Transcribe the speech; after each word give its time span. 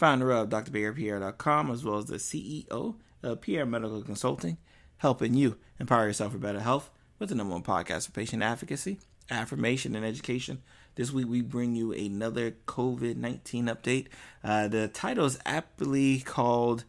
founder 0.00 0.30
of 0.30 0.48
drbarrypierre.com, 0.48 1.70
as 1.70 1.84
well 1.84 1.98
as 1.98 2.06
the 2.06 2.16
CEO 2.16 2.94
of 3.22 3.40
PR 3.42 3.66
Medical 3.66 4.02
Consulting, 4.02 4.56
helping 4.96 5.34
you 5.34 5.58
empower 5.78 6.06
yourself 6.06 6.32
for 6.32 6.38
better 6.38 6.60
health 6.60 6.88
with 7.18 7.28
the 7.28 7.34
number 7.34 7.52
one 7.52 7.62
podcast 7.62 8.06
for 8.06 8.12
patient 8.12 8.42
advocacy, 8.42 8.98
affirmation, 9.30 9.94
and 9.94 10.06
education. 10.06 10.62
This 10.94 11.12
week, 11.12 11.28
we 11.28 11.42
bring 11.42 11.76
you 11.76 11.92
another 11.92 12.52
COVID 12.66 13.16
19 13.16 13.66
update. 13.66 14.06
Uh, 14.42 14.68
the 14.68 14.88
title 14.88 15.26
is 15.26 15.38
aptly 15.44 16.20
called 16.20 16.84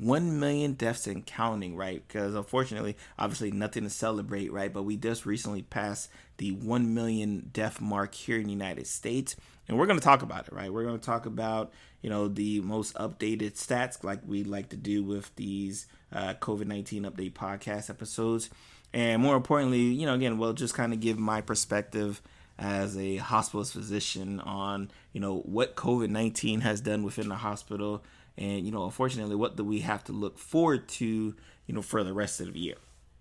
1 0.00 0.38
million 0.38 0.74
deaths 0.74 1.06
and 1.06 1.26
counting, 1.26 1.76
right? 1.76 2.06
Because 2.06 2.34
unfortunately, 2.34 2.96
obviously, 3.18 3.50
nothing 3.50 3.84
to 3.84 3.90
celebrate, 3.90 4.52
right? 4.52 4.72
But 4.72 4.84
we 4.84 4.96
just 4.96 5.26
recently 5.26 5.62
passed 5.62 6.10
the 6.38 6.52
1 6.52 6.94
million 6.94 7.50
death 7.52 7.80
mark 7.80 8.14
here 8.14 8.38
in 8.38 8.44
the 8.44 8.52
United 8.52 8.86
States. 8.86 9.36
And 9.66 9.78
we're 9.78 9.86
going 9.86 9.98
to 9.98 10.04
talk 10.04 10.22
about 10.22 10.46
it, 10.46 10.52
right? 10.52 10.72
We're 10.72 10.84
going 10.84 10.98
to 10.98 11.04
talk 11.04 11.26
about, 11.26 11.72
you 12.00 12.10
know, 12.10 12.28
the 12.28 12.60
most 12.60 12.94
updated 12.94 13.54
stats 13.54 14.04
like 14.04 14.20
we 14.26 14.44
like 14.44 14.70
to 14.70 14.76
do 14.76 15.02
with 15.02 15.34
these 15.36 15.86
uh, 16.12 16.34
COVID 16.34 16.66
19 16.66 17.02
update 17.02 17.32
podcast 17.32 17.90
episodes. 17.90 18.50
And 18.94 19.20
more 19.20 19.36
importantly, 19.36 19.80
you 19.80 20.06
know, 20.06 20.14
again, 20.14 20.38
we'll 20.38 20.54
just 20.54 20.74
kind 20.74 20.92
of 20.92 21.00
give 21.00 21.18
my 21.18 21.40
perspective 21.40 22.22
as 22.58 22.96
a 22.96 23.18
hospitalist 23.18 23.72
physician 23.72 24.40
on, 24.40 24.90
you 25.12 25.20
know, 25.20 25.38
what 25.40 25.76
COVID 25.76 26.08
19 26.08 26.60
has 26.60 26.80
done 26.80 27.02
within 27.02 27.28
the 27.28 27.36
hospital 27.36 28.02
and 28.38 28.64
you 28.64 28.72
know 28.72 28.84
unfortunately 28.84 29.36
what 29.36 29.56
do 29.56 29.64
we 29.64 29.80
have 29.80 30.04
to 30.04 30.12
look 30.12 30.38
forward 30.38 30.88
to 30.88 31.34
you 31.66 31.74
know 31.74 31.82
for 31.82 32.02
the 32.02 32.14
rest 32.14 32.40
of 32.40 32.52
the 32.52 32.58
year? 32.58 32.76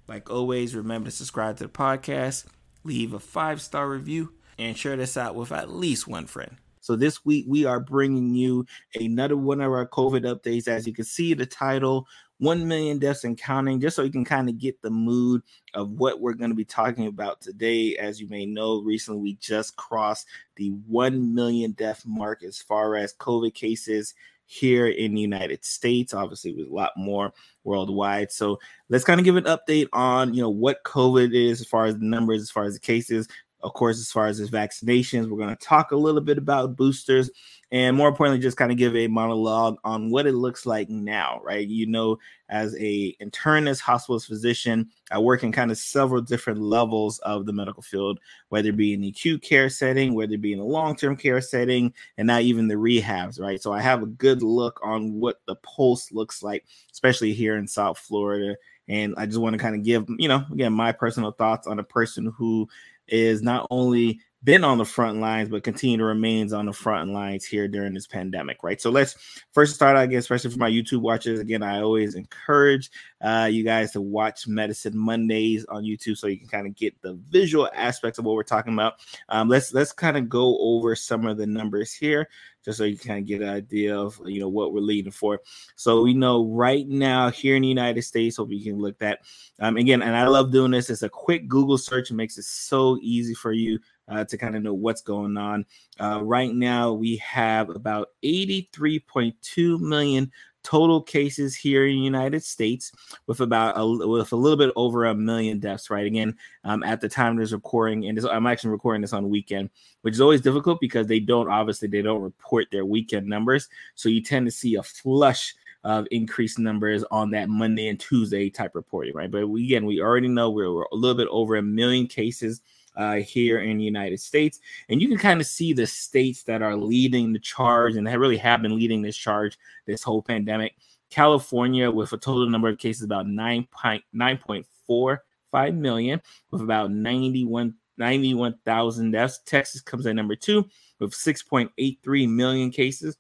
Like 0.08 0.30
always 0.30 0.74
remember 0.74 1.10
to 1.10 1.16
subscribe 1.16 1.58
to 1.58 1.66
the 1.66 1.70
podcast 1.70 2.46
leave 2.88 3.14
a 3.14 3.20
five 3.20 3.62
star 3.62 3.90
review 3.90 4.34
and 4.58 4.78
share 4.78 4.96
this 4.96 5.18
out 5.18 5.36
with 5.36 5.52
at 5.52 5.70
least 5.70 6.08
one 6.08 6.26
friend. 6.26 6.56
So 6.80 6.96
this 6.96 7.26
week 7.26 7.46
we 7.48 7.66
are 7.66 7.82
bringing 7.82 8.34
you 8.34 8.66
another 8.96 9.36
one 9.36 9.60
of 9.60 9.72
our 9.72 9.88
covid 9.88 10.24
updates. 10.24 10.68
As 10.68 10.88
you 10.88 10.94
can 10.94 11.06
see 11.06 11.34
the 11.34 11.46
title 11.46 12.08
1 12.40 12.68
million 12.68 13.00
deaths 13.00 13.24
and 13.24 13.36
counting 13.38 13.82
just 13.82 13.96
so 13.96 14.04
you 14.04 14.12
can 14.12 14.24
kind 14.24 14.48
of 14.48 14.60
get 14.60 14.80
the 14.82 14.92
mood 14.92 15.42
of 15.74 15.90
what 15.90 16.22
we're 16.22 16.34
going 16.34 16.52
to 16.52 16.56
be 16.56 16.64
talking 16.64 17.08
about 17.08 17.42
today. 17.42 17.98
As 17.98 18.22
you 18.22 18.28
may 18.30 18.46
know 18.46 18.82
recently 18.82 19.20
we 19.20 19.34
just 19.36 19.76
crossed 19.76 20.28
the 20.56 20.70
1 20.88 21.36
million 21.36 21.72
death 21.72 22.04
mark 22.06 22.44
as 22.44 22.62
far 22.62 22.96
as 22.96 23.14
covid 23.16 23.54
cases 23.54 24.14
here 24.48 24.88
in 24.88 25.14
the 25.14 25.22
United 25.22 25.64
States. 25.64 26.14
Obviously, 26.14 26.54
with 26.54 26.68
a 26.68 26.74
lot 26.74 26.92
more 26.98 27.32
worldwide. 27.64 28.32
So 28.32 28.58
let's 28.90 29.04
kind 29.04 29.20
of 29.20 29.26
give 29.26 29.36
an 29.36 29.44
update 29.44 29.88
on 29.94 30.34
you 30.34 30.42
know 30.42 30.50
what 30.50 30.84
COVID 30.84 31.34
is 31.36 31.62
as 31.62 31.68
far 31.68 31.86
as 31.86 31.98
the 31.98 32.06
numbers, 32.06 32.42
as 32.42 32.50
far 32.50 32.64
as 32.64 32.74
the 32.74 32.80
cases. 32.80 33.28
Of 33.62 33.74
course, 33.74 34.00
as 34.00 34.12
far 34.12 34.28
as 34.28 34.38
the 34.38 34.46
vaccinations, 34.46 35.30
we're 35.30 35.38
going 35.38 35.56
to 35.56 35.66
talk 35.66 35.92
a 35.92 35.98
little 35.98 36.22
bit 36.22 36.38
about 36.38 36.76
boosters 36.76 37.32
and 37.72 37.98
more 37.98 38.08
importantly 38.08 38.42
just 38.42 38.58
kind 38.58 38.72
of 38.72 38.78
give 38.78 38.96
a 38.96 39.08
monologue 39.08 39.78
on 39.84 40.10
what 40.10 40.26
it 40.26 40.34
looks 40.34 40.66
like 40.66 40.90
now 40.90 41.42
right? 41.44 41.68
You 41.68 41.88
know 41.88 42.18
as 42.50 42.76
a 42.80 43.14
internist 43.22 43.82
hospitalist 43.82 44.28
physician 44.28 44.90
i 45.12 45.20
work 45.20 45.44
in 45.44 45.52
kind 45.52 45.70
of 45.70 45.78
several 45.78 46.22
different 46.22 46.62
levels 46.62 47.20
of 47.20 47.46
the 47.46 47.52
medical 47.52 47.84
field 47.84 48.20
whether 48.50 48.70
it 48.70 48.78
be 48.78 48.94
in 48.94 49.02
the 49.02 49.10
acute 49.10 49.42
care 49.42 49.70
setting 49.70 50.14
whether 50.14 50.34
it 50.34 50.42
be 50.42 50.54
in 50.54 50.60
the 50.60 50.66
long-term 50.66 51.16
care 51.18 51.42
setting 51.42 51.94
and 52.18 52.28
now 52.28 52.40
even 52.40 52.68
the 52.68 52.76
rehabs 52.76 53.40
right? 53.40 53.62
So 53.62 53.74
i 53.74 53.82
have 53.82 54.02
a 54.02 54.08
good 54.08 54.44
look 54.44 54.80
on 54.84 55.14
what 55.14 55.42
the 55.46 55.56
pulse 55.56 56.12
looks 56.12 56.42
like 56.42 56.66
especially 56.92 57.34
here 57.34 57.58
in 57.58 57.68
south 57.68 57.98
florida. 57.98 58.56
And 58.88 59.14
i 59.18 59.26
just 59.26 59.40
want 59.40 59.54
to 59.54 59.60
kind 59.60 59.76
of 59.76 59.84
give 59.84 60.06
you 60.18 60.30
know 60.30 60.46
again 60.52 60.72
my 60.72 60.94
personal 60.94 61.32
thoughts 61.32 61.68
on 61.68 61.80
a 61.80 61.84
person 61.84 62.34
who 62.38 62.70
is 63.08 63.42
not 63.42 63.68
only 63.70 64.20
been 64.44 64.64
on 64.64 64.78
the 64.78 64.86
front 64.86 65.20
lines, 65.20 65.50
but 65.50 65.64
continue 65.64 65.98
to 65.98 66.06
remains 66.06 66.54
on 66.54 66.68
the 66.68 66.74
front 66.74 67.12
lines 67.12 67.44
here 67.44 67.68
during 67.68 67.94
this 67.94 68.08
pandemic, 68.08 68.64
right? 68.64 68.80
So 68.80 68.92
let's 68.92 69.16
first 69.52 69.76
start, 69.76 69.98
I 69.98 70.06
guess, 70.06 70.24
especially 70.24 70.52
for 70.52 70.60
my 70.60 70.70
YouTube 70.70 71.02
watchers. 71.02 71.40
Again, 71.40 71.64
I 71.64 71.82
always 71.82 72.16
encourage 72.16 72.92
uh, 73.20 73.50
you 73.52 73.64
guys 73.64 73.92
to 73.92 74.02
watch 74.02 74.48
Medicine 74.48 74.98
Mondays 74.98 75.66
on 75.66 75.84
YouTube 75.84 76.18
so 76.18 76.28
you 76.28 76.38
can 76.38 76.48
kind 76.48 76.68
of 76.68 76.76
get 76.76 77.02
the 77.02 77.16
visual 77.30 77.68
aspects 77.74 78.20
of 78.20 78.26
what 78.26 78.36
we're 78.36 78.44
talking 78.44 78.74
about. 78.74 78.94
Um, 79.28 79.50
let's 79.50 79.74
let's 79.74 79.92
kind 79.92 80.16
of 80.16 80.30
go 80.30 80.58
over 80.60 80.96
some 80.96 81.26
of 81.26 81.38
the 81.38 81.48
numbers 81.48 81.92
here 81.92 82.30
just 82.68 82.80
so 82.80 82.84
you 82.84 82.98
kind 82.98 83.20
of 83.20 83.26
get 83.26 83.42
an 83.42 83.48
idea 83.48 83.98
of 83.98 84.20
you 84.26 84.42
know 84.42 84.50
what 84.50 84.74
we're 84.74 84.82
leading 84.82 85.12
for. 85.12 85.40
So 85.78 86.02
we 86.02 86.14
know 86.14 86.46
right 86.48 86.86
now 86.86 87.32
here 87.32 87.56
in 87.56 87.62
the 87.62 87.68
United 87.70 88.02
States, 88.02 88.36
hope 88.36 88.52
you 88.52 88.62
can 88.62 88.82
look 88.82 89.00
that. 89.00 89.22
Um, 89.62 89.78
again, 89.78 90.02
and 90.02 90.14
I 90.14 90.28
love 90.28 90.52
doing 90.52 90.72
this. 90.72 90.90
It's 90.90 91.02
a 91.02 91.08
quick 91.10 91.48
Google 91.48 91.78
search. 91.78 92.12
Makes 92.12 92.38
it 92.38 92.44
so 92.44 92.98
easy 93.02 93.34
for 93.34 93.54
you 93.54 93.80
uh, 94.10 94.26
to 94.26 94.38
kind 94.38 94.58
of 94.58 94.64
know 94.64 94.74
what's 94.74 95.02
going 95.02 95.38
on. 95.38 95.66
Uh, 95.98 96.20
right 96.22 96.54
now, 96.54 96.92
we 96.92 97.16
have 97.18 97.70
about 97.70 98.10
83.2 98.26 99.80
million 99.80 100.30
total 100.68 101.02
cases 101.02 101.56
here 101.56 101.88
in 101.88 101.96
the 101.96 102.04
United 102.04 102.44
States, 102.44 102.92
with 103.26 103.40
about 103.40 103.76
a, 103.78 103.88
with 103.88 104.34
a 104.34 104.36
little 104.36 104.58
bit 104.58 104.74
over 104.76 105.06
a 105.06 105.16
million 105.16 105.60
deaths. 105.60 105.90
Right 105.90 106.06
again, 106.06 106.36
um, 106.66 106.84
at 106.84 107.00
the 107.00 107.08
time 107.08 107.38
this 107.38 107.54
recording, 107.54 108.06
and 108.06 108.18
this, 108.18 108.26
I'm 108.26 108.48
actually 108.48 108.72
recording 108.72 109.02
this 109.02 109.14
on 109.14 109.30
weekend, 109.30 109.70
which 110.02 110.16
is 110.16 110.22
always 110.22 110.42
difficult 110.42 110.82
because 110.82 111.08
they 111.08 111.22
don't 111.22 111.50
obviously 111.50 111.88
they 111.88 112.02
don't 112.02 112.22
report 112.22 112.68
their 112.70 112.86
weekend 112.86 113.28
numbers, 113.28 113.70
so 113.96 114.10
you 114.10 114.22
tend 114.22 114.46
to 114.46 114.52
see 114.52 114.76
a 114.76 114.84
flush 114.84 115.56
of 115.86 116.06
increased 116.12 116.60
numbers 116.60 117.06
on 117.12 117.32
that 117.32 117.48
Monday 117.48 117.88
and 117.88 117.98
Tuesday 117.98 118.50
type 118.50 118.76
reporting, 118.76 119.14
right? 119.16 119.32
But 119.32 119.48
we, 119.48 119.64
again, 119.64 119.86
we 119.86 120.02
already 120.02 120.28
know 120.28 120.50
we're, 120.50 120.74
we're 120.74 120.86
a 120.92 120.96
little 120.96 121.16
bit 121.16 121.30
over 121.32 121.56
a 121.56 121.62
million 121.62 122.08
cases 122.08 122.62
uh, 122.98 123.16
here 123.16 123.60
in 123.60 123.78
the 123.78 123.84
United 123.84 124.20
States. 124.20 124.60
And 124.90 125.02
you 125.02 125.08
can 125.08 125.18
kind 125.18 125.40
of 125.40 125.48
see 125.48 125.72
the 125.72 125.88
states 125.88 126.44
that 126.44 126.62
are 126.62 126.76
leading 126.76 127.32
the 127.32 127.40
charge 127.40 127.96
and 127.96 128.06
that 128.08 128.20
really 128.20 128.36
have 128.38 128.62
been 128.62 128.76
leading 128.76 129.02
this 129.02 129.16
charge 129.16 129.58
this 129.86 130.04
whole 130.04 130.22
pandemic. 130.22 130.76
California, 131.10 131.90
with 131.90 132.12
a 132.12 132.18
total 132.18 132.50
number 132.50 132.68
of 132.68 132.78
cases 132.78 133.04
about 133.04 133.28
9.45 133.28 135.76
million, 135.76 136.22
with 136.52 136.62
about 136.62 136.92
91 136.92 137.74
91,000 138.00 139.12
deaths. 139.12 139.40
Texas 139.46 139.82
comes 139.82 140.06
at 140.06 140.16
number 140.16 140.36
two 140.36 140.64
with 141.00 141.14
6.83 141.14 142.30
million 142.30 142.70
cases, 142.70 143.18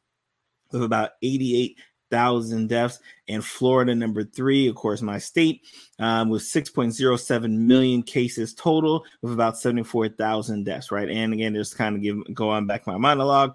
with 0.71 0.83
about 0.83 1.13
88 1.23 1.79
thousand 2.09 2.69
deaths, 2.69 2.99
and 3.27 3.43
Florida 3.43 3.93
number 3.95 4.23
three, 4.23 4.67
of 4.67 4.75
course, 4.75 5.01
my 5.01 5.17
state, 5.17 5.61
um, 5.99 6.29
with 6.29 6.43
6.07 6.43 7.51
million 7.51 8.03
cases 8.03 8.53
total, 8.53 9.03
with 9.21 9.33
about 9.33 9.57
74,000 9.57 10.63
deaths. 10.65 10.91
Right, 10.91 11.09
and 11.09 11.33
again, 11.33 11.53
just 11.53 11.77
kind 11.77 11.95
of 11.95 12.01
give 12.01 12.17
go 12.33 12.49
on 12.49 12.67
back 12.67 12.87
my 12.87 12.97
monologue. 12.97 13.53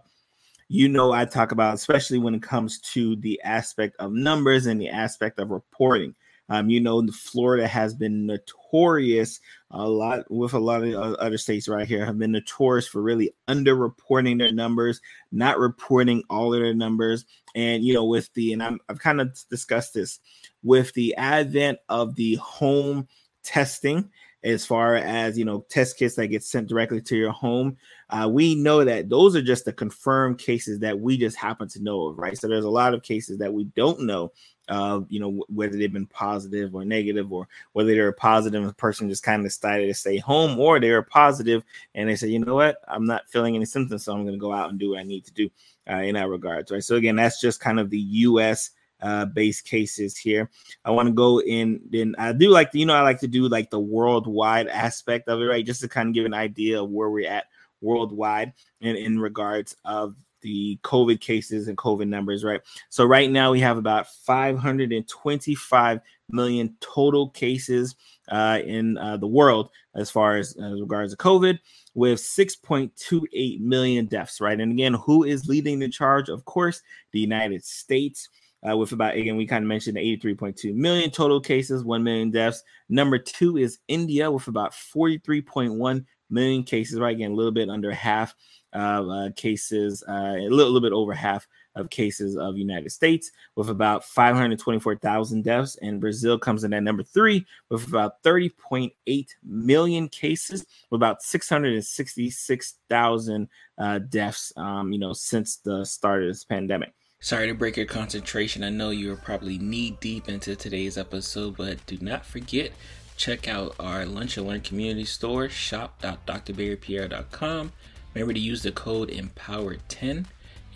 You 0.69 0.89
know, 0.89 1.13
I 1.13 1.27
talk 1.27 1.53
about 1.53 1.75
especially 1.75 2.19
when 2.19 2.35
it 2.35 2.43
comes 2.43 2.81
to 2.93 3.17
the 3.17 3.41
aspect 3.43 3.97
of 3.99 4.13
numbers 4.13 4.67
and 4.67 4.81
the 4.81 4.89
aspect 4.89 5.39
of 5.39 5.51
reporting. 5.51 6.15
Um, 6.49 6.69
you 6.69 6.81
know, 6.81 7.07
Florida 7.13 7.67
has 7.67 7.95
been 7.95 8.27
notorious 8.27 9.41
a 9.71 9.89
lot 9.89 10.31
with 10.31 10.53
a 10.53 10.59
lot 10.59 10.85
of 10.85 11.15
other 11.15 11.39
states 11.39 11.67
right 11.67 11.89
here 11.89 12.05
have 12.05 12.19
been 12.19 12.33
notorious 12.33 12.87
for 12.87 13.01
really 13.01 13.35
underreporting 13.49 14.39
their 14.39 14.53
numbers, 14.53 15.01
not 15.31 15.59
reporting 15.59 16.23
all 16.29 16.53
of 16.53 16.61
their 16.61 16.75
numbers. 16.75 17.25
And 17.55 17.83
you 17.83 17.95
know, 17.95 18.05
with 18.05 18.33
the 18.35 18.53
and 18.53 18.63
I'm, 18.63 18.81
I've 18.89 19.01
kind 19.01 19.21
of 19.21 19.37
discussed 19.49 19.95
this 19.95 20.21
with 20.63 20.93
the 20.95 21.15
advent 21.17 21.79
of 21.89 22.17
the 22.17 22.35
home 22.37 23.09
testing 23.43 24.11
as 24.45 24.67
far 24.67 24.97
as 24.97 25.39
you 25.39 25.45
know 25.45 25.65
test 25.69 25.97
kits 25.97 26.17
that 26.17 26.29
get 26.29 26.43
sent 26.43 26.69
directly 26.69 27.01
to 27.01 27.17
your 27.17 27.31
home 27.31 27.77
uh, 28.11 28.29
we 28.29 28.55
know 28.55 28.85
that 28.85 29.09
those 29.09 29.37
are 29.37 29.43
just 29.43 29.65
the 29.65 29.73
confirmed 29.73 30.39
cases 30.39 30.81
that 30.81 30.99
we 30.99 31.17
just 31.17 31.37
happen 31.37 31.69
to 31.69 31.83
know 31.83 32.09
of 32.09 32.19
right 32.19 32.37
so 32.37 32.49
there's 32.49 32.65
a 32.65 32.71
lot 32.71 32.95
of 32.95 33.03
cases 33.03 33.39
that 33.39 33.53
we 33.53 33.65
don't 33.77 34.01
know 34.01 34.33
uh, 34.69 35.01
you 35.09 35.19
know 35.19 35.45
whether 35.49 35.77
they've 35.77 35.93
been 35.93 36.07
positive 36.07 36.75
or 36.75 36.85
negative 36.85 37.33
or 37.33 37.49
whether 37.73 37.95
they're 37.95 38.09
a 38.09 38.13
positive 38.13 38.77
person 38.77 39.09
just 39.09 39.23
kind 39.23 39.41
of 39.41 39.47
decided 39.47 39.87
to 39.87 39.95
stay 39.95 40.19
home 40.19 40.59
or 40.59 40.79
they're 40.79 41.03
positive 41.03 41.65
and 41.95 42.09
they 42.09 42.17
say 42.17 42.29
you 42.29 42.39
know 42.39 42.55
what 42.55 42.77
i'm 42.89 43.05
not 43.05 43.29
feeling 43.29 43.57
any 43.57 43.65
symptoms 43.65 44.05
so 44.05 44.13
i'm 44.13 44.23
going 44.23 44.35
to 44.35 44.39
go 44.39 44.53
out 44.53 44.71
and 44.71 44.79
do 44.79 44.91
what 44.91 45.01
i 45.01 45.03
need 45.03 45.25
to 45.25 45.33
do 45.33 45.51
uh, 45.91 45.97
in 45.97 46.15
that 46.15 46.29
regards 46.29 46.71
right 46.71 46.85
so 46.85 46.97
again 46.97 47.17
that's 47.17 47.41
just 47.41 47.61
kind 47.61 47.81
of 47.81 47.91
the 47.91 47.99
us 47.99 48.71
uh, 49.03 49.25
base 49.25 49.61
cases 49.61 50.17
here. 50.17 50.49
I 50.85 50.93
want 50.93 51.09
to 51.09 51.13
go 51.13 51.41
in. 51.41 51.81
Then 51.91 52.15
I 52.19 52.33
do 52.33 52.51
like, 52.51 52.71
you 52.73 52.87
know, 52.87 52.95
I 52.95 53.03
like 53.03 53.19
to 53.21 53.27
do 53.27 53.49
like 53.49 53.69
the 53.69 53.81
worldwide 53.81 54.69
aspect 54.69 55.29
of 55.29 55.41
it, 55.41 55.45
right? 55.45 55.67
Just 55.67 55.81
to 55.81 55.89
kind 55.89 56.09
of 56.09 56.15
give 56.15 56.25
an 56.25 56.35
idea 56.35 56.81
of 56.81 56.89
where 56.89 57.11
we're 57.11 57.29
at 57.29 57.47
worldwide 57.81 58.53
in, 58.81 58.97
in 58.97 59.19
regards 59.19 59.77
of 59.85 60.15
the 60.43 60.79
COVID 60.83 61.21
cases 61.21 61.69
and 61.69 61.79
COVID 61.79 62.09
numbers, 62.09 62.45
right? 62.45 62.61
So 62.91 63.05
right 63.05 63.31
now 63.31 63.53
we 63.53 63.61
have 63.61 63.79
about 63.79 64.09
525 64.09 66.01
million 66.31 66.77
total 66.81 67.31
cases 67.31 67.95
uh, 68.29 68.61
in 68.65 68.99
uh, 68.99 69.17
the 69.17 69.27
world 69.27 69.71
as 69.95 70.11
far 70.11 70.37
as, 70.37 70.57
as 70.57 70.81
regards 70.81 71.13
to 71.13 71.19
COVID, 71.19 71.59
with 71.95 72.19
6.28 72.19 73.61
million 73.61 74.07
deaths, 74.07 74.41
right? 74.41 74.59
And 74.59 74.73
again, 74.73 74.95
who 74.95 75.25
is 75.25 75.47
leading 75.47 75.79
the 75.79 75.89
charge? 75.89 76.29
Of 76.29 76.45
course, 76.45 76.83
the 77.13 77.21
United 77.21 77.65
States. 77.65 78.29
Uh, 78.69 78.77
with 78.77 78.93
about 78.93 79.17
again, 79.17 79.37
we 79.37 79.45
kind 79.45 79.65
of 79.65 79.69
mentioned 79.69 79.97
83.2 79.97 80.73
million 80.73 81.11
total 81.11 81.41
cases, 81.41 81.83
1 81.83 82.05
million 82.05 82.31
deaths. 82.31 82.63
Number 82.89 83.19
two 83.19 83.57
is 83.57 83.81
India 83.89 84.31
with 84.31 84.47
about 84.47 84.73
43.1 84.73 86.05
million 86.33 86.65
cases, 86.65 86.99
right? 86.99 87.15
Again, 87.15 87.33
a 87.33 87.35
little 87.35 87.53
bit 87.53 87.69
under 87.69 87.93
half 87.93 88.35
of 88.73 89.09
uh, 89.09 89.29
cases, 89.37 90.03
uh, 90.09 90.35
a 90.39 90.49
little, 90.49 90.73
little 90.73 90.81
bit 90.81 90.93
over 90.93 91.13
half 91.13 91.47
of 91.75 91.91
cases 91.91 92.37
of 92.37 92.57
United 92.57 92.91
States 92.91 93.33
with 93.57 93.69
about 93.71 94.05
524,000 94.05 95.45
deaths, 95.45 95.77
and 95.83 96.01
Brazil 96.01 96.39
comes 96.39 96.63
in 96.65 96.75
at 96.75 96.83
number 96.83 97.03
three 97.03 97.47
with 97.69 97.87
about 97.89 98.23
30.8 98.23 99.29
million 99.45 100.09
cases, 100.09 100.65
with 100.91 100.99
about 100.99 101.23
666,000 101.23 103.49
uh, 103.79 103.99
deaths, 103.99 104.53
um, 104.57 104.93
you 104.93 104.99
know, 104.99 105.13
since 105.13 105.57
the 105.57 105.85
start 105.85 106.23
of 106.23 106.29
this 106.29 106.45
pandemic. 106.45 106.95
Sorry 107.21 107.47
to 107.47 107.55
break 107.55 107.77
your 107.77 107.87
concentration. 107.87 108.65
I 108.65 108.71
know 108.71 108.91
you're 108.91 109.17
probably 109.17 109.57
knee 109.57 109.97
deep 110.01 110.29
into 110.29 110.57
today's 110.57 110.99
episode, 110.99 111.57
but 111.57 111.87
do 111.87 111.97
not 112.01 112.27
forget 112.27 112.73
check 113.17 113.49
out 113.49 113.75
our 113.79 114.05
Lunch 114.07 114.37
and 114.37 114.47
Learn 114.47 114.61
community 114.61 115.05
store, 115.05 115.49
shop.drbarrypierre.com. 115.49 117.73
Remember 118.15 118.35
to 118.35 118.41
use 118.41 118.63
the 118.63 118.73
code 118.73 119.11
EMPOWER10 119.11 120.27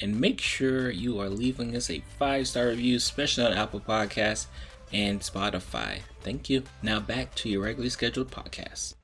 and 0.01 0.21
make 0.21 0.41
sure 0.41 0.91
you 0.91 1.21
are 1.21 1.29
leaving 1.29 1.77
us 1.77 1.91
a 1.91 2.03
five 2.19 2.49
star 2.49 2.69
review, 2.69 2.97
especially 2.97 3.45
on 3.45 3.53
Apple 3.53 3.81
Podcasts 3.81 4.47
and 4.93 5.21
Spotify. 5.21 6.01
Thank 6.23 6.51
you. 6.51 6.63
Now 6.83 7.01
back 7.01 7.35
to 7.37 7.49
your 7.49 7.63
regularly 7.63 7.91
scheduled 7.91 8.31
podcast. 8.31 8.95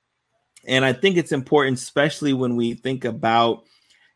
And 0.67 0.85
I 0.85 0.93
think 0.93 1.17
it's 1.17 1.33
important, 1.33 1.79
especially 1.79 2.33
when 2.33 2.57
we 2.57 2.75
think 2.75 3.05
about 3.05 3.65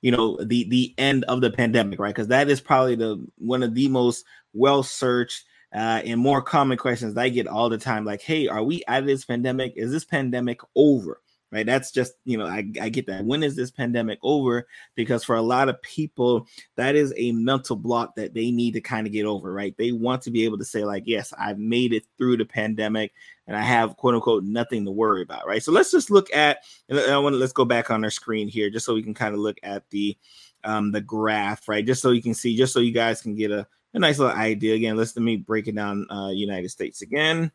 you 0.02 0.12
know 0.12 0.38
the 0.42 0.68
the 0.68 0.94
end 0.98 1.24
of 1.24 1.40
the 1.40 1.50
pandemic 1.50 1.98
right 1.98 2.14
because 2.14 2.28
that 2.28 2.48
is 2.48 2.60
probably 2.60 2.94
the 2.94 3.26
one 3.38 3.62
of 3.62 3.74
the 3.74 3.88
most 3.88 4.24
well 4.52 4.82
searched 4.82 5.44
uh, 5.76 6.00
and 6.06 6.18
more 6.18 6.40
common 6.40 6.78
questions 6.78 7.18
I 7.18 7.28
get 7.28 7.46
all 7.46 7.68
the 7.68 7.76
time, 7.76 8.06
like, 8.06 8.22
"Hey, 8.22 8.48
are 8.48 8.62
we 8.62 8.82
out 8.88 9.00
of 9.00 9.06
this 9.06 9.26
pandemic? 9.26 9.74
Is 9.76 9.90
this 9.90 10.06
pandemic 10.06 10.60
over?" 10.74 11.20
Right? 11.52 11.66
That's 11.66 11.92
just 11.92 12.14
you 12.24 12.38
know, 12.38 12.46
I, 12.46 12.66
I 12.80 12.88
get 12.88 13.06
that. 13.08 13.26
When 13.26 13.42
is 13.42 13.56
this 13.56 13.70
pandemic 13.70 14.18
over? 14.22 14.66
Because 14.94 15.22
for 15.22 15.36
a 15.36 15.42
lot 15.42 15.68
of 15.68 15.80
people, 15.82 16.48
that 16.76 16.96
is 16.96 17.12
a 17.16 17.32
mental 17.32 17.76
block 17.76 18.16
that 18.16 18.32
they 18.32 18.50
need 18.50 18.72
to 18.72 18.80
kind 18.80 19.06
of 19.06 19.12
get 19.12 19.26
over. 19.26 19.52
Right? 19.52 19.76
They 19.76 19.92
want 19.92 20.22
to 20.22 20.30
be 20.30 20.46
able 20.46 20.56
to 20.58 20.64
say, 20.64 20.84
like, 20.84 21.02
"Yes, 21.04 21.34
I've 21.38 21.58
made 21.58 21.92
it 21.92 22.04
through 22.16 22.38
the 22.38 22.46
pandemic." 22.46 23.12
And 23.46 23.54
I 23.54 23.62
have 23.62 23.98
quote 23.98 24.14
unquote 24.14 24.44
nothing 24.44 24.86
to 24.86 24.90
worry 24.90 25.22
about, 25.22 25.46
right? 25.46 25.62
So 25.62 25.72
let's 25.72 25.92
just 25.92 26.10
look 26.10 26.34
at, 26.34 26.64
and 26.88 26.98
I 26.98 27.18
want 27.18 27.34
to 27.34 27.38
let's 27.38 27.52
go 27.52 27.66
back 27.66 27.90
on 27.90 28.02
our 28.02 28.10
screen 28.10 28.48
here, 28.48 28.70
just 28.70 28.86
so 28.86 28.94
we 28.94 29.02
can 29.02 29.14
kind 29.14 29.34
of 29.34 29.40
look 29.40 29.58
at 29.62 29.88
the 29.90 30.16
um, 30.64 30.90
the 30.90 31.02
graph, 31.02 31.68
right? 31.68 31.86
Just 31.86 32.00
so 32.00 32.12
you 32.12 32.22
can 32.22 32.34
see, 32.34 32.56
just 32.56 32.72
so 32.72 32.80
you 32.80 32.92
guys 32.92 33.20
can 33.20 33.34
get 33.34 33.50
a 33.50 33.66
a 33.96 33.98
nice 33.98 34.18
little 34.18 34.36
idea. 34.36 34.74
Again, 34.74 34.96
let's 34.96 35.16
let 35.16 35.22
me 35.22 35.36
break 35.36 35.68
it 35.68 35.74
down. 35.74 36.06
Uh, 36.10 36.28
United 36.28 36.70
States 36.70 37.02
again. 37.02 37.50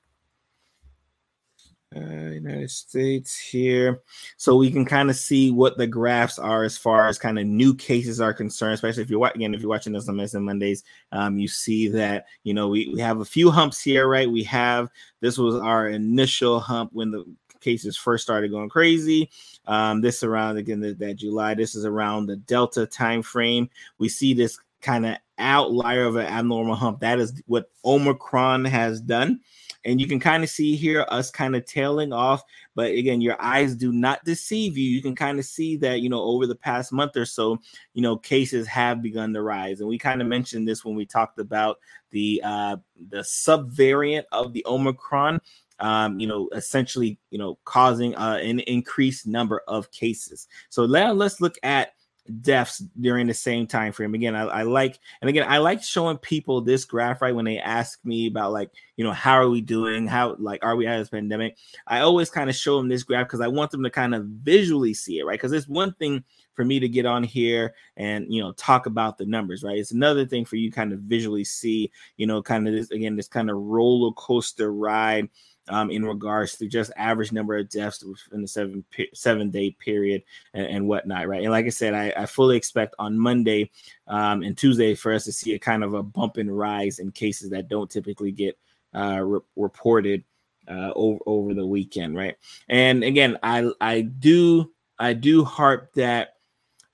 Uh, 1.93 1.99
United 2.31 2.71
States 2.71 3.37
here, 3.37 4.01
so 4.37 4.55
we 4.55 4.71
can 4.71 4.85
kind 4.85 5.09
of 5.09 5.15
see 5.17 5.51
what 5.51 5.77
the 5.77 5.85
graphs 5.85 6.39
are 6.39 6.63
as 6.63 6.77
far 6.77 7.09
as 7.09 7.19
kind 7.19 7.37
of 7.37 7.45
new 7.45 7.75
cases 7.75 8.21
are 8.21 8.33
concerned. 8.33 8.75
Especially 8.75 9.03
if 9.03 9.09
you're 9.09 9.27
again, 9.27 9.53
if 9.53 9.59
you're 9.59 9.69
watching 9.69 9.91
this 9.91 10.07
on 10.07 10.15
Medicine 10.15 10.45
Mondays, 10.45 10.83
um, 11.11 11.37
you 11.37 11.49
see 11.49 11.89
that 11.89 12.27
you 12.43 12.53
know 12.53 12.69
we, 12.69 12.89
we 12.93 13.01
have 13.01 13.19
a 13.19 13.25
few 13.25 13.51
humps 13.51 13.81
here, 13.81 14.07
right? 14.07 14.31
We 14.31 14.43
have 14.43 14.89
this 15.19 15.37
was 15.37 15.55
our 15.55 15.89
initial 15.89 16.61
hump 16.61 16.91
when 16.93 17.11
the 17.11 17.25
cases 17.59 17.97
first 17.97 18.23
started 18.23 18.51
going 18.51 18.69
crazy. 18.69 19.29
Um, 19.67 19.99
this 19.99 20.23
around 20.23 20.55
again 20.55 20.79
that 20.79 21.15
July. 21.17 21.55
This 21.55 21.75
is 21.75 21.83
around 21.83 22.27
the 22.27 22.37
Delta 22.37 22.85
time 22.85 23.21
frame. 23.21 23.69
We 23.97 24.07
see 24.07 24.33
this 24.33 24.57
kind 24.81 25.05
of 25.05 25.17
outlier 25.37 26.05
of 26.05 26.15
an 26.15 26.27
abnormal 26.27 26.75
hump. 26.75 26.99
That 26.99 27.19
is 27.19 27.41
what 27.47 27.71
Omicron 27.83 28.65
has 28.65 29.01
done. 29.01 29.41
And 29.83 29.99
you 29.99 30.07
can 30.07 30.19
kind 30.19 30.43
of 30.43 30.49
see 30.49 30.75
here 30.75 31.05
us 31.09 31.31
kind 31.31 31.55
of 31.55 31.65
tailing 31.65 32.13
off. 32.13 32.43
But 32.75 32.91
again, 32.91 33.19
your 33.19 33.41
eyes 33.41 33.75
do 33.75 33.91
not 33.91 34.23
deceive 34.23 34.77
you. 34.77 34.87
You 34.87 35.01
can 35.01 35.15
kind 35.15 35.39
of 35.39 35.45
see 35.45 35.75
that, 35.77 36.01
you 36.01 36.09
know, 36.09 36.21
over 36.21 36.45
the 36.45 36.55
past 36.55 36.91
month 36.91 37.17
or 37.17 37.25
so, 37.25 37.57
you 37.93 38.01
know, 38.03 38.15
cases 38.15 38.67
have 38.67 39.01
begun 39.01 39.33
to 39.33 39.41
rise. 39.41 39.79
And 39.79 39.89
we 39.89 39.97
kind 39.97 40.21
of 40.21 40.27
mentioned 40.27 40.67
this 40.67 40.85
when 40.85 40.95
we 40.95 41.05
talked 41.05 41.39
about 41.39 41.79
the 42.11 42.41
uh 42.43 42.77
the 43.09 43.21
subvariant 43.21 44.25
of 44.31 44.53
the 44.53 44.63
Omicron. 44.67 45.41
Um, 45.79 46.19
you 46.19 46.27
know, 46.27 46.47
essentially, 46.53 47.17
you 47.31 47.39
know, 47.39 47.57
causing 47.65 48.15
uh, 48.15 48.37
an 48.39 48.59
increased 48.59 49.25
number 49.25 49.63
of 49.67 49.89
cases. 49.89 50.47
So 50.69 50.85
now 50.85 51.11
let's 51.11 51.41
look 51.41 51.55
at 51.63 51.93
deaths 52.41 52.79
during 52.99 53.27
the 53.27 53.33
same 53.33 53.67
time 53.67 53.91
frame. 53.91 54.13
Again, 54.13 54.35
I, 54.35 54.43
I, 54.43 54.61
like 54.63 54.99
and 55.21 55.29
again 55.29 55.45
I 55.47 55.57
like 55.57 55.83
showing 55.83 56.17
people 56.17 56.61
this 56.61 56.85
graph 56.85 57.21
right 57.21 57.35
when 57.35 57.45
they 57.45 57.57
ask 57.57 57.99
me 58.05 58.27
about 58.27 58.51
like 58.51 58.71
you 58.95 59.03
know 59.03 59.13
how 59.13 59.33
are 59.33 59.49
we 59.49 59.61
doing, 59.61 60.07
how 60.07 60.35
like 60.39 60.63
are 60.63 60.75
we 60.75 60.87
out 60.87 60.95
of 60.95 61.01
this 61.01 61.09
pandemic. 61.09 61.57
I 61.87 62.01
always 62.01 62.29
kind 62.29 62.49
of 62.49 62.55
show 62.55 62.77
them 62.77 62.89
this 62.89 63.03
graph 63.03 63.27
because 63.27 63.41
I 63.41 63.47
want 63.47 63.71
them 63.71 63.83
to 63.83 63.89
kind 63.89 64.13
of 64.13 64.25
visually 64.25 64.93
see 64.93 65.19
it 65.19 65.25
right 65.25 65.39
because 65.39 65.51
it's 65.51 65.67
one 65.67 65.93
thing 65.93 66.23
for 66.53 66.65
me 66.65 66.79
to 66.79 66.89
get 66.89 67.05
on 67.05 67.23
here 67.23 67.73
and 67.97 68.25
you 68.29 68.41
know 68.41 68.51
talk 68.53 68.85
about 68.85 69.17
the 69.17 69.25
numbers 69.25 69.63
right 69.63 69.77
it's 69.77 69.91
another 69.91 70.25
thing 70.25 70.45
for 70.45 70.57
you 70.57 70.71
kind 70.71 70.91
of 70.93 70.99
visually 70.99 71.43
see 71.43 71.89
you 72.17 72.27
know 72.27 72.41
kind 72.41 72.67
of 72.67 72.73
this 72.73 72.91
again 72.91 73.15
this 73.15 73.27
kind 73.27 73.49
of 73.49 73.57
roller 73.57 74.11
coaster 74.13 74.73
ride 74.73 75.29
um, 75.71 75.89
in 75.89 76.05
regards 76.05 76.57
to 76.57 76.67
just 76.67 76.91
average 76.97 77.31
number 77.31 77.55
of 77.57 77.69
deaths 77.69 78.03
in 78.33 78.41
the 78.41 78.47
seven 78.47 78.83
seven 79.13 79.49
day 79.49 79.71
period 79.71 80.21
and, 80.53 80.67
and, 80.67 80.87
whatnot, 80.87 81.29
right? 81.29 81.43
And 81.43 81.51
like 81.51 81.65
I 81.65 81.69
said, 81.69 81.93
I, 81.93 82.13
I 82.15 82.25
fully 82.25 82.57
expect 82.57 82.93
on 82.99 83.17
Monday 83.17 83.71
um, 84.07 84.43
and 84.43 84.57
Tuesday 84.57 84.95
for 84.95 85.13
us 85.13 85.23
to 85.25 85.31
see 85.31 85.53
a 85.53 85.59
kind 85.59 85.83
of 85.83 85.93
a 85.93 86.03
bump 86.03 86.35
and 86.35 86.55
rise 86.55 86.99
in 86.99 87.11
cases 87.11 87.49
that 87.51 87.69
don't 87.69 87.89
typically 87.89 88.31
get 88.31 88.59
uh, 88.93 89.21
re- 89.23 89.39
reported 89.55 90.25
uh, 90.67 90.91
over 90.93 91.19
over 91.25 91.53
the 91.53 91.65
weekend, 91.65 92.17
right? 92.17 92.35
And 92.67 93.03
again, 93.05 93.37
I 93.41 93.71
I 93.79 94.01
do 94.01 94.73
I 94.99 95.13
do 95.13 95.45
harp 95.45 95.93
that 95.93 96.35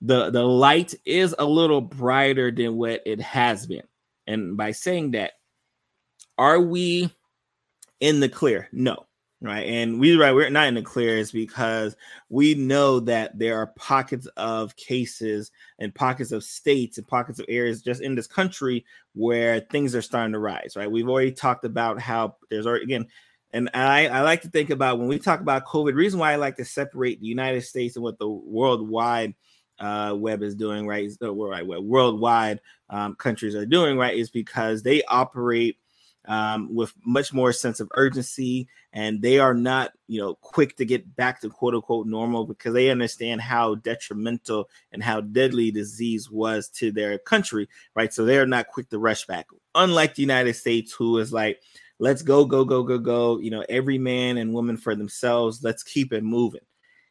the 0.00 0.30
the 0.30 0.44
light 0.44 0.94
is 1.04 1.34
a 1.36 1.44
little 1.44 1.80
brighter 1.80 2.52
than 2.52 2.76
what 2.76 3.02
it 3.04 3.20
has 3.20 3.66
been, 3.66 3.88
and 4.28 4.56
by 4.56 4.70
saying 4.70 5.10
that, 5.12 5.32
are 6.38 6.60
we 6.60 7.10
in 8.00 8.20
the 8.20 8.28
clear. 8.28 8.68
No, 8.72 9.06
right? 9.40 9.66
And 9.66 10.00
we 10.00 10.16
right, 10.16 10.34
we're 10.34 10.50
not 10.50 10.66
in 10.66 10.74
the 10.74 10.82
clear 10.82 11.16
is 11.16 11.30
because 11.30 11.96
we 12.28 12.54
know 12.54 13.00
that 13.00 13.38
there 13.38 13.58
are 13.58 13.68
pockets 13.76 14.26
of 14.36 14.74
cases 14.76 15.50
and 15.78 15.94
pockets 15.94 16.32
of 16.32 16.42
states 16.44 16.98
and 16.98 17.06
pockets 17.06 17.38
of 17.38 17.46
areas 17.48 17.82
just 17.82 18.02
in 18.02 18.14
this 18.14 18.26
country 18.26 18.84
where 19.14 19.60
things 19.60 19.94
are 19.94 20.02
starting 20.02 20.32
to 20.32 20.38
rise, 20.38 20.74
right? 20.76 20.90
We've 20.90 21.08
already 21.08 21.32
talked 21.32 21.64
about 21.64 22.00
how 22.00 22.36
there's 22.50 22.66
already 22.66 22.84
again. 22.84 23.06
And 23.52 23.70
I, 23.72 24.08
I 24.08 24.20
like 24.20 24.42
to 24.42 24.50
think 24.50 24.68
about 24.68 24.98
when 24.98 25.08
we 25.08 25.18
talk 25.18 25.40
about 25.40 25.64
COVID, 25.64 25.94
reason 25.94 26.20
why 26.20 26.32
I 26.32 26.36
like 26.36 26.56
to 26.56 26.66
separate 26.66 27.20
the 27.20 27.28
United 27.28 27.62
States 27.62 27.96
and 27.96 28.02
what 28.02 28.18
the 28.18 28.28
worldwide 28.28 29.34
uh, 29.78 30.14
web 30.16 30.42
is 30.42 30.54
doing, 30.54 30.86
right? 30.86 31.10
The 31.18 31.32
worldwide 31.32 31.82
worldwide 31.82 32.60
um, 32.90 33.14
countries 33.14 33.54
are 33.54 33.64
doing, 33.64 33.96
right? 33.96 34.16
Is 34.16 34.28
because 34.28 34.82
they 34.82 35.02
operate 35.04 35.78
um, 36.28 36.74
with 36.74 36.92
much 37.04 37.32
more 37.32 37.52
sense 37.52 37.80
of 37.80 37.90
urgency, 37.94 38.68
and 38.92 39.20
they 39.20 39.38
are 39.38 39.54
not, 39.54 39.92
you 40.06 40.20
know, 40.20 40.34
quick 40.34 40.76
to 40.76 40.84
get 40.84 41.16
back 41.16 41.40
to 41.40 41.48
quote 41.48 41.74
unquote 41.74 42.06
normal 42.06 42.44
because 42.46 42.74
they 42.74 42.90
understand 42.90 43.40
how 43.40 43.76
detrimental 43.76 44.68
and 44.92 45.02
how 45.02 45.22
deadly 45.22 45.70
disease 45.70 46.30
was 46.30 46.68
to 46.68 46.92
their 46.92 47.18
country, 47.18 47.66
right? 47.96 48.12
So 48.12 48.24
they 48.24 48.38
are 48.38 48.46
not 48.46 48.68
quick 48.68 48.90
to 48.90 48.98
rush 48.98 49.26
back. 49.26 49.46
Unlike 49.74 50.14
the 50.14 50.22
United 50.22 50.54
States, 50.54 50.92
who 50.92 51.18
is 51.18 51.32
like, 51.32 51.60
let's 51.98 52.22
go, 52.22 52.44
go, 52.44 52.64
go, 52.64 52.82
go, 52.82 52.98
go, 52.98 53.38
you 53.38 53.50
know, 53.50 53.64
every 53.68 53.98
man 53.98 54.36
and 54.36 54.52
woman 54.52 54.76
for 54.76 54.94
themselves. 54.94 55.64
Let's 55.64 55.82
keep 55.82 56.12
it 56.12 56.22
moving. 56.22 56.60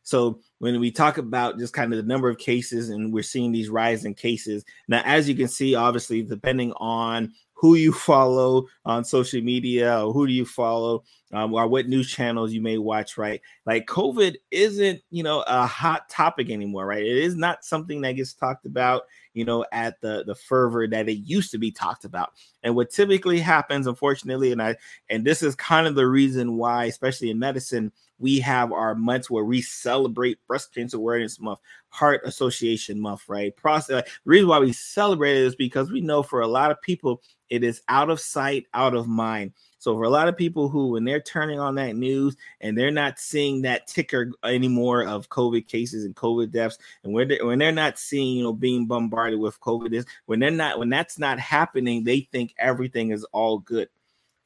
So 0.03 0.39
when 0.59 0.79
we 0.79 0.89
talk 0.89 1.17
about 1.17 1.59
just 1.59 1.73
kind 1.73 1.91
of 1.91 1.97
the 1.97 2.07
number 2.07 2.29
of 2.29 2.37
cases 2.37 2.87
and 2.87 3.11
we're 3.11 3.23
seeing 3.23 3.51
these 3.51 3.67
rising 3.67 4.13
cases 4.13 4.63
now, 4.87 5.01
as 5.03 5.27
you 5.27 5.35
can 5.35 5.49
see, 5.49 5.75
obviously, 5.75 6.21
depending 6.21 6.71
on 6.77 7.33
who 7.57 7.73
you 7.73 7.91
follow 7.91 8.67
on 8.85 9.03
social 9.03 9.41
media 9.41 10.05
or 10.05 10.13
who 10.13 10.27
do 10.27 10.33
you 10.33 10.45
follow 10.45 11.03
um, 11.33 11.53
or 11.53 11.67
what 11.67 11.87
news 11.87 12.09
channels 12.09 12.53
you 12.53 12.61
may 12.61 12.77
watch, 12.77 13.17
right? 13.17 13.41
Like 13.65 13.87
COVID 13.87 14.35
isn't, 14.51 15.01
you 15.09 15.23
know, 15.23 15.43
a 15.47 15.65
hot 15.65 16.07
topic 16.07 16.51
anymore, 16.51 16.85
right? 16.85 17.03
It 17.03 17.17
is 17.17 17.35
not 17.35 17.65
something 17.65 18.01
that 18.01 18.13
gets 18.13 18.33
talked 18.33 18.67
about, 18.67 19.03
you 19.37 19.45
know, 19.45 19.63
at 19.71 20.01
the 20.01 20.23
the 20.25 20.33
fervor 20.33 20.87
that 20.87 21.07
it 21.07 21.19
used 21.19 21.51
to 21.51 21.59
be 21.59 21.69
talked 21.69 22.05
about. 22.05 22.31
And 22.63 22.75
what 22.75 22.89
typically 22.89 23.39
happens, 23.39 23.85
unfortunately, 23.85 24.51
and 24.51 24.61
I 24.61 24.75
and 25.09 25.23
this 25.23 25.43
is 25.43 25.55
kind 25.55 25.85
of 25.85 25.93
the 25.93 26.07
reason 26.07 26.57
why, 26.57 26.85
especially 26.85 27.29
in 27.29 27.37
medicine, 27.37 27.91
we 28.17 28.39
have 28.39 28.71
our 28.71 28.95
months 28.95 29.29
where 29.29 29.45
we 29.45 29.61
celebrate 29.61 30.45
breast 30.47 30.73
cancer 30.73 30.97
awareness 30.97 31.39
month, 31.39 31.59
heart 31.89 32.21
association 32.25 32.99
month, 32.99 33.29
right? 33.29 33.55
Process. 33.55 34.03
The 34.05 34.11
reason 34.25 34.49
why 34.49 34.57
we 34.57 34.73
celebrate 34.73 35.37
it 35.37 35.43
is 35.43 35.55
because 35.55 35.91
we 35.91 36.01
know 36.01 36.23
for 36.23 36.41
a 36.41 36.47
lot 36.47 36.71
of 36.71 36.81
people 36.81 37.21
it 37.49 37.63
is 37.63 37.81
out 37.87 38.09
of 38.09 38.19
sight, 38.19 38.65
out 38.73 38.95
of 38.95 39.07
mind. 39.07 39.53
So 39.87 39.95
for 39.95 40.03
a 40.03 40.09
lot 40.09 40.27
of 40.27 40.35
people 40.35 40.67
who, 40.67 40.89
when 40.89 41.05
they're 41.05 41.21
turning 41.21 41.61
on 41.61 41.75
that 41.75 41.95
news 41.95 42.35
and 42.59 42.77
they're 42.77 42.91
not 42.91 43.19
seeing 43.19 43.61
that 43.61 43.87
ticker 43.87 44.33
anymore 44.43 45.07
of 45.07 45.29
COVID 45.29 45.69
cases 45.69 46.03
and 46.03 46.13
COVID 46.13 46.51
deaths, 46.51 46.77
and 47.05 47.13
when 47.13 47.29
they, 47.29 47.39
when 47.41 47.57
they're 47.57 47.71
not 47.71 47.97
seeing, 47.97 48.35
you 48.35 48.43
know, 48.43 48.51
being 48.51 48.85
bombarded 48.85 49.39
with 49.39 49.57
COVID, 49.61 49.93
is 49.93 50.05
when 50.25 50.41
they're 50.41 50.51
not 50.51 50.77
when 50.77 50.89
that's 50.89 51.17
not 51.17 51.39
happening, 51.39 52.03
they 52.03 52.27
think 52.33 52.53
everything 52.59 53.11
is 53.11 53.23
all 53.31 53.59
good. 53.59 53.87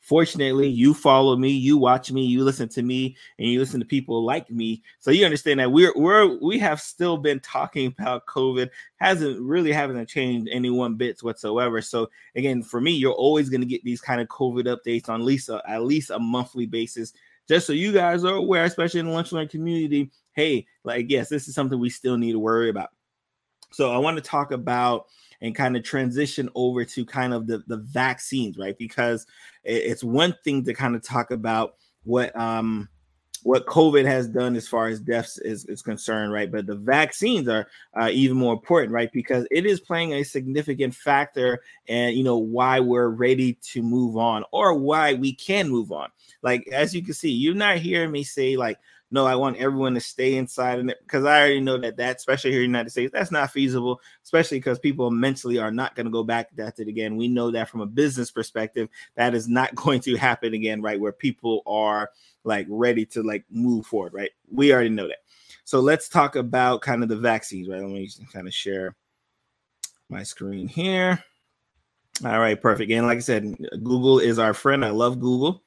Fortunately, 0.01 0.67
you 0.67 0.95
follow 0.95 1.37
me, 1.37 1.49
you 1.49 1.77
watch 1.77 2.11
me, 2.11 2.25
you 2.25 2.43
listen 2.43 2.67
to 2.69 2.81
me, 2.81 3.15
and 3.37 3.47
you 3.47 3.59
listen 3.59 3.79
to 3.79 3.85
people 3.85 4.25
like 4.25 4.49
me. 4.49 4.81
So 4.97 5.11
you 5.11 5.23
understand 5.25 5.59
that 5.59 5.71
we're 5.71 5.93
we're 5.95 6.39
we 6.41 6.57
have 6.57 6.81
still 6.81 7.17
been 7.17 7.39
talking 7.39 7.85
about 7.99 8.25
COVID. 8.25 8.71
Hasn't 8.97 9.39
really 9.39 9.71
haven't 9.71 10.03
changed 10.09 10.49
any 10.51 10.71
one 10.71 10.95
bits 10.95 11.23
whatsoever. 11.23 11.83
So 11.83 12.09
again, 12.35 12.63
for 12.63 12.81
me, 12.81 12.91
you're 12.93 13.13
always 13.13 13.47
going 13.47 13.61
to 13.61 13.67
get 13.67 13.83
these 13.83 14.01
kind 14.01 14.19
of 14.19 14.27
COVID 14.27 14.65
updates 14.65 15.07
on 15.07 15.23
Lisa 15.23 15.57
uh, 15.57 15.61
at 15.67 15.83
least 15.83 16.09
a 16.09 16.17
monthly 16.17 16.65
basis, 16.65 17.13
just 17.47 17.67
so 17.67 17.73
you 17.73 17.91
guys 17.93 18.25
are 18.25 18.33
aware, 18.33 18.63
especially 18.63 19.01
in 19.01 19.05
the 19.05 19.11
lunch 19.11 19.29
community. 19.51 20.09
Hey, 20.33 20.65
like 20.83 21.11
yes, 21.11 21.29
this 21.29 21.47
is 21.47 21.53
something 21.53 21.79
we 21.79 21.91
still 21.91 22.17
need 22.17 22.31
to 22.31 22.39
worry 22.39 22.69
about. 22.69 22.89
So 23.71 23.91
I 23.91 23.99
want 23.99 24.17
to 24.17 24.21
talk 24.21 24.51
about 24.51 25.05
and 25.41 25.55
kind 25.55 25.75
of 25.75 25.83
transition 25.83 26.49
over 26.55 26.85
to 26.85 27.05
kind 27.05 27.33
of 27.33 27.47
the, 27.47 27.63
the 27.67 27.77
vaccines, 27.77 28.57
right? 28.57 28.77
Because 28.77 29.25
it's 29.63 30.03
one 30.03 30.35
thing 30.43 30.63
to 30.65 30.73
kind 30.73 30.95
of 30.95 31.03
talk 31.03 31.31
about 31.31 31.75
what 32.03 32.35
um 32.35 32.89
what 33.43 33.65
COVID 33.65 34.05
has 34.05 34.27
done 34.27 34.55
as 34.55 34.67
far 34.67 34.87
as 34.87 34.99
deaths 34.99 35.39
is, 35.39 35.65
is 35.65 35.81
concerned, 35.81 36.31
right? 36.31 36.51
But 36.51 36.67
the 36.67 36.75
vaccines 36.75 37.47
are 37.47 37.67
uh, 37.99 38.09
even 38.11 38.37
more 38.37 38.53
important, 38.53 38.93
right? 38.93 39.11
Because 39.11 39.47
it 39.49 39.65
is 39.65 39.79
playing 39.79 40.13
a 40.13 40.23
significant 40.23 40.93
factor 40.93 41.61
and, 41.87 42.15
you 42.15 42.23
know, 42.23 42.37
why 42.37 42.79
we're 42.79 43.09
ready 43.09 43.53
to 43.53 43.81
move 43.81 44.15
on 44.15 44.43
or 44.51 44.75
why 44.75 45.15
we 45.15 45.33
can 45.33 45.69
move 45.69 45.91
on. 45.91 46.09
Like, 46.43 46.67
as 46.71 46.93
you 46.93 47.03
can 47.03 47.15
see, 47.15 47.31
you're 47.31 47.55
not 47.55 47.77
hearing 47.77 48.11
me 48.11 48.23
say, 48.23 48.57
like, 48.57 48.77
no, 49.11 49.25
I 49.25 49.35
want 49.35 49.57
everyone 49.57 49.93
to 49.95 49.99
stay 49.99 50.35
inside 50.35 50.79
and 50.79 50.95
because 51.03 51.25
I 51.25 51.39
already 51.39 51.59
know 51.59 51.77
that 51.77 51.97
that, 51.97 52.15
especially 52.15 52.51
here 52.51 52.61
in 52.61 52.71
the 52.71 52.77
United 52.77 52.91
States, 52.91 53.11
that's 53.11 53.31
not 53.31 53.51
feasible, 53.51 53.99
especially 54.23 54.57
because 54.57 54.79
people 54.79 55.11
mentally 55.11 55.59
are 55.59 55.71
not 55.71 55.95
going 55.95 56.05
to 56.05 56.11
go 56.11 56.23
back 56.23 56.55
to 56.55 56.73
it 56.77 56.87
again. 56.87 57.17
We 57.17 57.27
know 57.27 57.51
that 57.51 57.69
from 57.69 57.81
a 57.81 57.85
business 57.85 58.31
perspective, 58.31 58.87
that 59.15 59.35
is 59.35 59.49
not 59.49 59.75
going 59.75 59.99
to 60.01 60.15
happen 60.15 60.53
again, 60.53 60.81
right? 60.81 60.99
Where 60.99 61.11
people 61.11 61.61
are 61.67 62.09
like 62.45 62.65
ready 62.69 63.05
to 63.07 63.21
like 63.21 63.43
move 63.51 63.85
forward, 63.85 64.13
right? 64.13 64.31
We 64.49 64.73
already 64.73 64.89
know 64.89 65.07
that. 65.07 65.19
So 65.65 65.79
let's 65.81 66.09
talk 66.09 66.35
about 66.35 66.81
kind 66.81 67.03
of 67.03 67.09
the 67.09 67.17
vaccines, 67.17 67.67
right? 67.67 67.81
Let 67.81 67.89
me 67.89 68.09
kind 68.31 68.47
of 68.47 68.53
share 68.53 68.95
my 70.09 70.23
screen 70.23 70.67
here. 70.67 71.23
All 72.23 72.39
right, 72.39 72.59
perfect. 72.59 72.91
And 72.91 73.07
like 73.07 73.17
I 73.17 73.21
said, 73.21 73.57
Google 73.83 74.19
is 74.19 74.37
our 74.39 74.53
friend. 74.53 74.85
I 74.85 74.89
love 74.91 75.19
Google. 75.19 75.63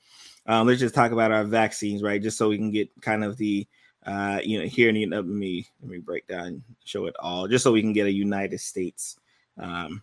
Um, 0.46 0.66
let's 0.66 0.80
just 0.80 0.94
talk 0.94 1.12
about 1.12 1.32
our 1.32 1.44
vaccines, 1.44 2.02
right? 2.02 2.22
Just 2.22 2.36
so 2.36 2.48
we 2.48 2.58
can 2.58 2.70
get 2.70 2.90
kind 3.00 3.24
of 3.24 3.36
the 3.36 3.66
uh, 4.06 4.40
you 4.44 4.58
know 4.58 4.66
here 4.66 4.90
and 4.90 5.10
let 5.10 5.24
me 5.24 5.66
let 5.80 5.90
me 5.90 5.98
break 5.98 6.26
down 6.26 6.62
show 6.84 7.06
it 7.06 7.16
all 7.18 7.48
just 7.48 7.64
so 7.64 7.72
we 7.72 7.80
can 7.80 7.94
get 7.94 8.06
a 8.06 8.12
United 8.12 8.60
States 8.60 9.18
um, 9.58 10.02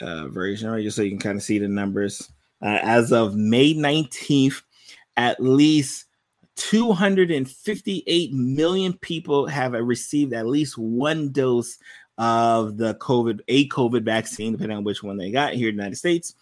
uh, 0.00 0.28
version, 0.28 0.70
right? 0.70 0.82
Just 0.82 0.96
so 0.96 1.02
you 1.02 1.10
can 1.10 1.18
kind 1.18 1.36
of 1.36 1.42
see 1.42 1.58
the 1.58 1.68
numbers. 1.68 2.30
Uh, 2.62 2.78
as 2.82 3.12
of 3.12 3.34
May 3.34 3.74
19th, 3.74 4.62
at 5.18 5.38
least 5.40 6.06
258 6.56 8.32
million 8.32 8.94
people 8.94 9.46
have 9.46 9.72
received 9.72 10.32
at 10.32 10.46
least 10.46 10.78
one 10.78 11.30
dose 11.30 11.78
of 12.18 12.78
the 12.78 12.94
COVID, 12.94 13.40
a 13.48 13.68
COVID 13.68 14.04
vaccine, 14.04 14.52
depending 14.52 14.78
on 14.78 14.84
which 14.84 15.02
one 15.02 15.18
they 15.18 15.30
got 15.30 15.52
here 15.52 15.68
in 15.68 15.76
the 15.76 15.82
United 15.82 15.96
States. 15.96 16.34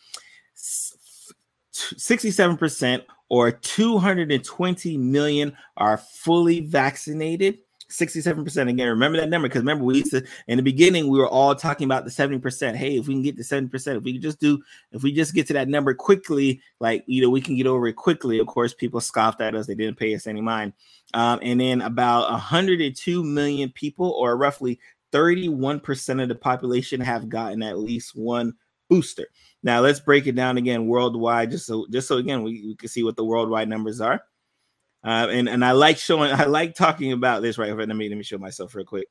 67% 1.74 3.02
or 3.28 3.50
220 3.50 4.96
million 4.96 5.56
are 5.76 5.96
fully 5.96 6.60
vaccinated. 6.60 7.58
67% 7.90 8.68
again. 8.68 8.88
Remember 8.88 9.18
that 9.20 9.28
number 9.28 9.46
because 9.46 9.60
remember, 9.60 9.84
we 9.84 9.98
used 9.98 10.10
to 10.10 10.24
in 10.48 10.56
the 10.56 10.62
beginning, 10.62 11.08
we 11.08 11.18
were 11.18 11.28
all 11.28 11.54
talking 11.54 11.84
about 11.84 12.04
the 12.04 12.10
70%. 12.10 12.74
Hey, 12.74 12.96
if 12.96 13.06
we 13.06 13.14
can 13.14 13.22
get 13.22 13.36
to 13.36 13.42
70%, 13.42 13.98
if 13.98 14.02
we 14.02 14.14
can 14.14 14.22
just 14.22 14.40
do, 14.40 14.60
if 14.92 15.02
we 15.02 15.12
just 15.12 15.34
get 15.34 15.46
to 15.48 15.52
that 15.52 15.68
number 15.68 15.94
quickly, 15.94 16.60
like 16.80 17.04
you 17.06 17.22
know, 17.22 17.30
we 17.30 17.40
can 17.40 17.56
get 17.56 17.66
over 17.66 17.86
it 17.86 17.94
quickly. 17.94 18.38
Of 18.38 18.46
course, 18.46 18.74
people 18.74 19.00
scoffed 19.00 19.40
at 19.40 19.54
us, 19.54 19.66
they 19.66 19.74
didn't 19.74 19.98
pay 19.98 20.14
us 20.14 20.26
any 20.26 20.40
mind. 20.40 20.72
Um, 21.12 21.38
and 21.42 21.60
then 21.60 21.82
about 21.82 22.30
102 22.30 23.22
million 23.22 23.70
people, 23.70 24.10
or 24.18 24.36
roughly 24.36 24.80
31% 25.12 26.22
of 26.22 26.28
the 26.28 26.34
population, 26.34 27.00
have 27.00 27.28
gotten 27.28 27.62
at 27.62 27.78
least 27.78 28.16
one 28.16 28.54
booster. 28.94 29.26
Now 29.62 29.80
let's 29.80 29.98
break 29.98 30.26
it 30.26 30.36
down 30.36 30.56
again 30.56 30.86
worldwide, 30.86 31.50
just 31.50 31.66
so 31.66 31.86
just 31.90 32.06
so 32.06 32.18
again 32.18 32.42
we, 32.42 32.62
we 32.66 32.76
can 32.76 32.88
see 32.88 33.02
what 33.02 33.16
the 33.16 33.24
worldwide 33.24 33.68
numbers 33.68 34.00
are. 34.00 34.22
Uh, 35.02 35.26
and 35.30 35.48
and 35.48 35.64
I 35.64 35.72
like 35.72 35.98
showing, 35.98 36.32
I 36.32 36.44
like 36.44 36.74
talking 36.74 37.12
about 37.12 37.42
this 37.42 37.58
right. 37.58 37.76
Let 37.76 37.88
me 37.88 38.08
let 38.08 38.16
me 38.16 38.24
show 38.24 38.38
myself 38.38 38.74
real 38.74 38.84
quick. 38.84 39.08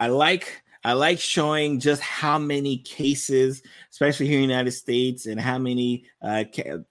I 0.00 0.08
like 0.08 0.62
I 0.82 0.92
like 0.92 1.18
showing 1.18 1.80
just 1.80 2.02
how 2.02 2.38
many 2.38 2.78
cases, 2.78 3.62
especially 3.90 4.26
here 4.26 4.40
in 4.40 4.48
the 4.48 4.52
United 4.52 4.72
States, 4.72 5.24
and 5.26 5.40
how 5.40 5.58
many 5.58 6.04
uh, 6.20 6.44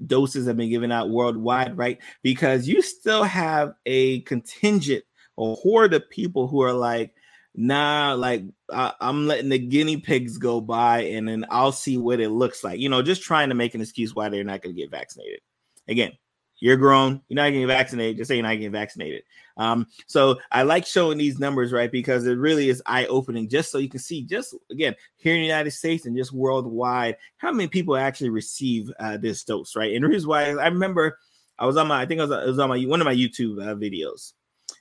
doses 0.07 0.47
have 0.47 0.57
been 0.57 0.69
given 0.69 0.91
out 0.91 1.11
worldwide, 1.11 1.77
right? 1.77 1.99
Because 2.23 2.67
you 2.67 2.81
still 2.81 3.23
have 3.23 3.73
a 3.85 4.21
contingent 4.21 5.03
or 5.35 5.55
horde 5.57 5.93
of 5.93 6.09
people 6.09 6.47
who 6.47 6.61
are 6.63 6.73
like, 6.73 7.13
nah, 7.55 8.13
like 8.13 8.43
I, 8.71 8.93
am 9.01 9.27
letting 9.27 9.49
the 9.49 9.59
guinea 9.59 9.97
pigs 9.97 10.37
go 10.37 10.61
by 10.61 11.01
and 11.03 11.27
then 11.27 11.45
I'll 11.49 11.71
see 11.71 11.97
what 11.97 12.19
it 12.19 12.29
looks 12.29 12.63
like. 12.63 12.79
You 12.79 12.89
know, 12.89 13.01
just 13.01 13.21
trying 13.21 13.49
to 13.49 13.55
make 13.55 13.75
an 13.75 13.81
excuse 13.81 14.15
why 14.15 14.29
they're 14.29 14.43
not 14.43 14.61
going 14.61 14.75
to 14.75 14.81
get 14.81 14.91
vaccinated. 14.91 15.39
Again, 15.87 16.13
you're 16.59 16.77
grown, 16.77 17.21
you're 17.27 17.35
not 17.35 17.49
getting 17.49 17.67
vaccinated, 17.67 18.17
just 18.17 18.29
say 18.29 18.35
you're 18.35 18.43
not 18.43 18.53
getting 18.53 18.71
vaccinated. 18.71 19.23
Um, 19.57 19.87
so 20.07 20.39
I 20.51 20.63
like 20.63 20.85
showing 20.85 21.17
these 21.17 21.37
numbers, 21.37 21.73
right? 21.73 21.91
Because 21.91 22.25
it 22.25 22.37
really 22.37 22.69
is 22.69 22.81
eye 22.85 23.05
opening, 23.07 23.49
just 23.49 23.69
so 23.69 23.79
you 23.79 23.89
can 23.89 23.99
see, 23.99 24.23
just 24.23 24.55
again, 24.71 24.95
here 25.17 25.33
in 25.35 25.41
the 25.41 25.47
United 25.47 25.71
States 25.71 26.05
and 26.05 26.15
just 26.15 26.31
worldwide, 26.31 27.17
how 27.37 27.51
many 27.51 27.67
people 27.67 27.97
actually 27.97 28.29
receive 28.29 28.89
uh, 28.99 29.17
this 29.17 29.43
dose, 29.43 29.75
right? 29.75 29.93
And 29.93 30.03
the 30.03 30.07
reason 30.07 30.29
why 30.29 30.51
I 30.51 30.67
remember 30.67 31.19
I 31.59 31.65
was 31.65 31.77
on 31.77 31.87
my, 31.87 32.01
I 32.01 32.05
think 32.05 32.21
I 32.21 32.25
was, 32.25 32.47
was 32.47 32.59
on 32.59 32.69
my 32.69 32.79
one 32.85 33.01
of 33.01 33.05
my 33.05 33.15
YouTube 33.15 33.61
uh, 33.61 33.75
videos 33.75 34.33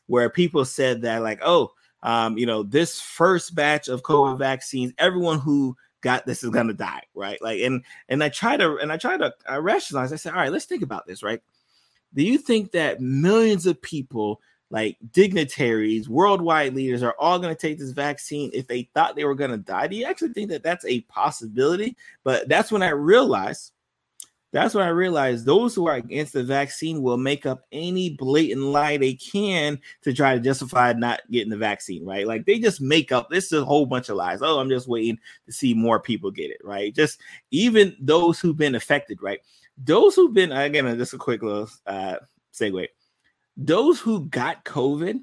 where 0.06 0.30
people 0.30 0.64
said 0.64 1.02
that, 1.02 1.22
like, 1.22 1.40
oh, 1.42 1.72
um, 2.02 2.37
you 2.37 2.47
know, 2.47 2.62
this 2.62 3.00
first 3.00 3.54
batch 3.54 3.88
of 3.88 4.02
COVID 4.02 4.38
vaccines, 4.38 4.92
everyone 4.99 5.38
who 5.38 5.76
got 6.00 6.26
this 6.26 6.42
is 6.42 6.50
gonna 6.50 6.75
die, 6.75 7.02
right? 7.14 7.40
Like, 7.40 7.61
and 7.61 7.85
and 8.09 8.23
I 8.23 8.28
try 8.28 8.56
to 8.56 8.76
and 8.76 8.92
I 8.92 8.97
try 8.97 9.16
to 9.16 9.32
I 9.49 9.56
rationalize. 9.56 10.12
I 10.12 10.16
said, 10.16 10.32
all 10.32 10.40
right, 10.40 10.52
let's 10.52 10.64
think 10.64 10.82
about 10.82 11.06
this, 11.06 11.23
right? 11.23 11.40
Do 12.14 12.23
you 12.23 12.38
think 12.38 12.73
that 12.73 13.00
millions 13.00 13.66
of 13.66 13.80
people, 13.80 14.40
like 14.71 14.99
dignitaries, 15.12 16.09
worldwide 16.09 16.75
leaders, 16.75 17.02
are 17.02 17.16
all 17.18 17.38
to 17.54 17.61
take 17.61 17.78
this 17.78 17.92
vaccine 17.92 18.50
if 18.52 18.66
they 18.66 18.88
thought 18.94 19.16
they 19.16 19.25
were 19.25 19.35
to 19.50 19.59
die? 19.59 19.87
Do 19.87 19.97
you 19.97 20.04
actually 20.04 20.32
think 20.32 20.50
that 20.50 20.62
that's 20.62 20.85
a 20.85 21.00
possibility? 21.02 21.97
But 22.25 22.49
that's 22.49 22.71
when 22.71 22.82
I 22.82 22.90
realized 22.90 23.71
that's 24.52 24.75
when 24.75 24.85
I 24.85 24.90
realized 24.90 25.47
those 25.47 25.75
who 25.75 25.88
are 25.88 25.97
against 25.97 26.35
the 26.35 26.44
vaccine 26.44 27.02
will 27.02 27.16
make 27.16 27.47
up 27.47 27.64
any 27.73 28.11
blatant 28.11 28.61
lie 28.66 28.99
they 28.99 29.14
can 29.14 29.80
to 30.02 30.12
try 30.12 30.35
to 30.35 30.40
justify 30.40 30.92
not 30.92 31.23
getting 31.30 31.49
the 31.49 31.56
vaccine, 31.56 32.04
right? 32.04 32.26
Like 32.26 32.44
they 32.44 32.59
just 32.59 32.80
make 32.80 33.12
up 33.12 33.30
this 33.30 33.47
is 33.47 33.62
a 33.62 33.64
whole 33.64 33.87
bunch 33.87 34.11
of 34.11 34.16
lies. 34.16 34.40
Oh, 34.42 34.61
I'm 34.61 34.68
just 34.68 34.87
waiting 34.87 35.18
to 35.47 35.52
see 35.52 35.73
more 35.73 35.99
people 35.99 36.30
get 36.30 36.50
it, 36.50 36.61
right? 36.62 36.94
Just 36.94 37.21
even 37.50 37.97
those 37.99 38.38
who've 38.38 38.56
been 38.56 38.75
affected, 38.75 39.23
right? 39.23 39.40
Those 39.78 40.14
who've 40.14 40.35
been 40.35 40.52
again, 40.52 40.99
just 40.99 41.14
a 41.14 41.18
quick 41.18 41.42
little 41.42 41.71
uh 41.87 42.16
segue. 42.52 42.87
Those 43.56 44.00
who 44.00 44.26
got 44.26 44.64
COVID 44.64 45.23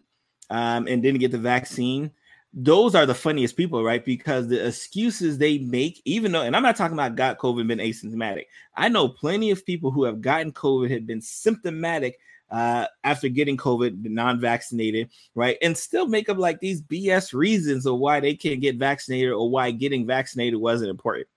um, 0.49 0.87
and 0.87 1.03
didn't 1.03 1.19
get 1.19 1.31
the 1.31 1.37
vaccine, 1.37 2.11
those 2.53 2.95
are 2.95 3.05
the 3.05 3.13
funniest 3.13 3.55
people, 3.55 3.83
right? 3.83 4.03
Because 4.03 4.47
the 4.47 4.65
excuses 4.65 5.37
they 5.37 5.59
make, 5.59 6.01
even 6.05 6.31
though, 6.31 6.41
and 6.41 6.55
I'm 6.55 6.63
not 6.63 6.75
talking 6.75 6.95
about 6.95 7.15
got 7.15 7.37
COVID 7.37 7.67
been 7.67 7.79
asymptomatic. 7.79 8.45
I 8.75 8.89
know 8.89 9.07
plenty 9.07 9.51
of 9.51 9.65
people 9.65 9.91
who 9.91 10.03
have 10.03 10.21
gotten 10.21 10.51
COVID 10.51 10.89
had 10.89 11.05
been 11.05 11.21
symptomatic 11.21 12.19
uh, 12.49 12.87
after 13.03 13.29
getting 13.29 13.55
COVID, 13.55 14.03
non-vaccinated, 14.09 15.09
right, 15.35 15.57
and 15.61 15.77
still 15.77 16.07
make 16.07 16.29
up 16.29 16.37
like 16.37 16.59
these 16.59 16.81
BS 16.81 17.33
reasons 17.33 17.85
of 17.85 17.99
why 17.99 18.19
they 18.19 18.33
can't 18.33 18.61
get 18.61 18.77
vaccinated 18.77 19.31
or 19.31 19.49
why 19.49 19.69
getting 19.69 20.07
vaccinated 20.07 20.59
wasn't 20.59 20.89
important, 20.89 21.27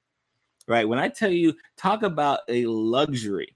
right? 0.66 0.88
When 0.88 0.98
I 0.98 1.08
tell 1.08 1.30
you, 1.30 1.54
talk 1.76 2.02
about 2.02 2.40
a 2.48 2.64
luxury 2.64 3.54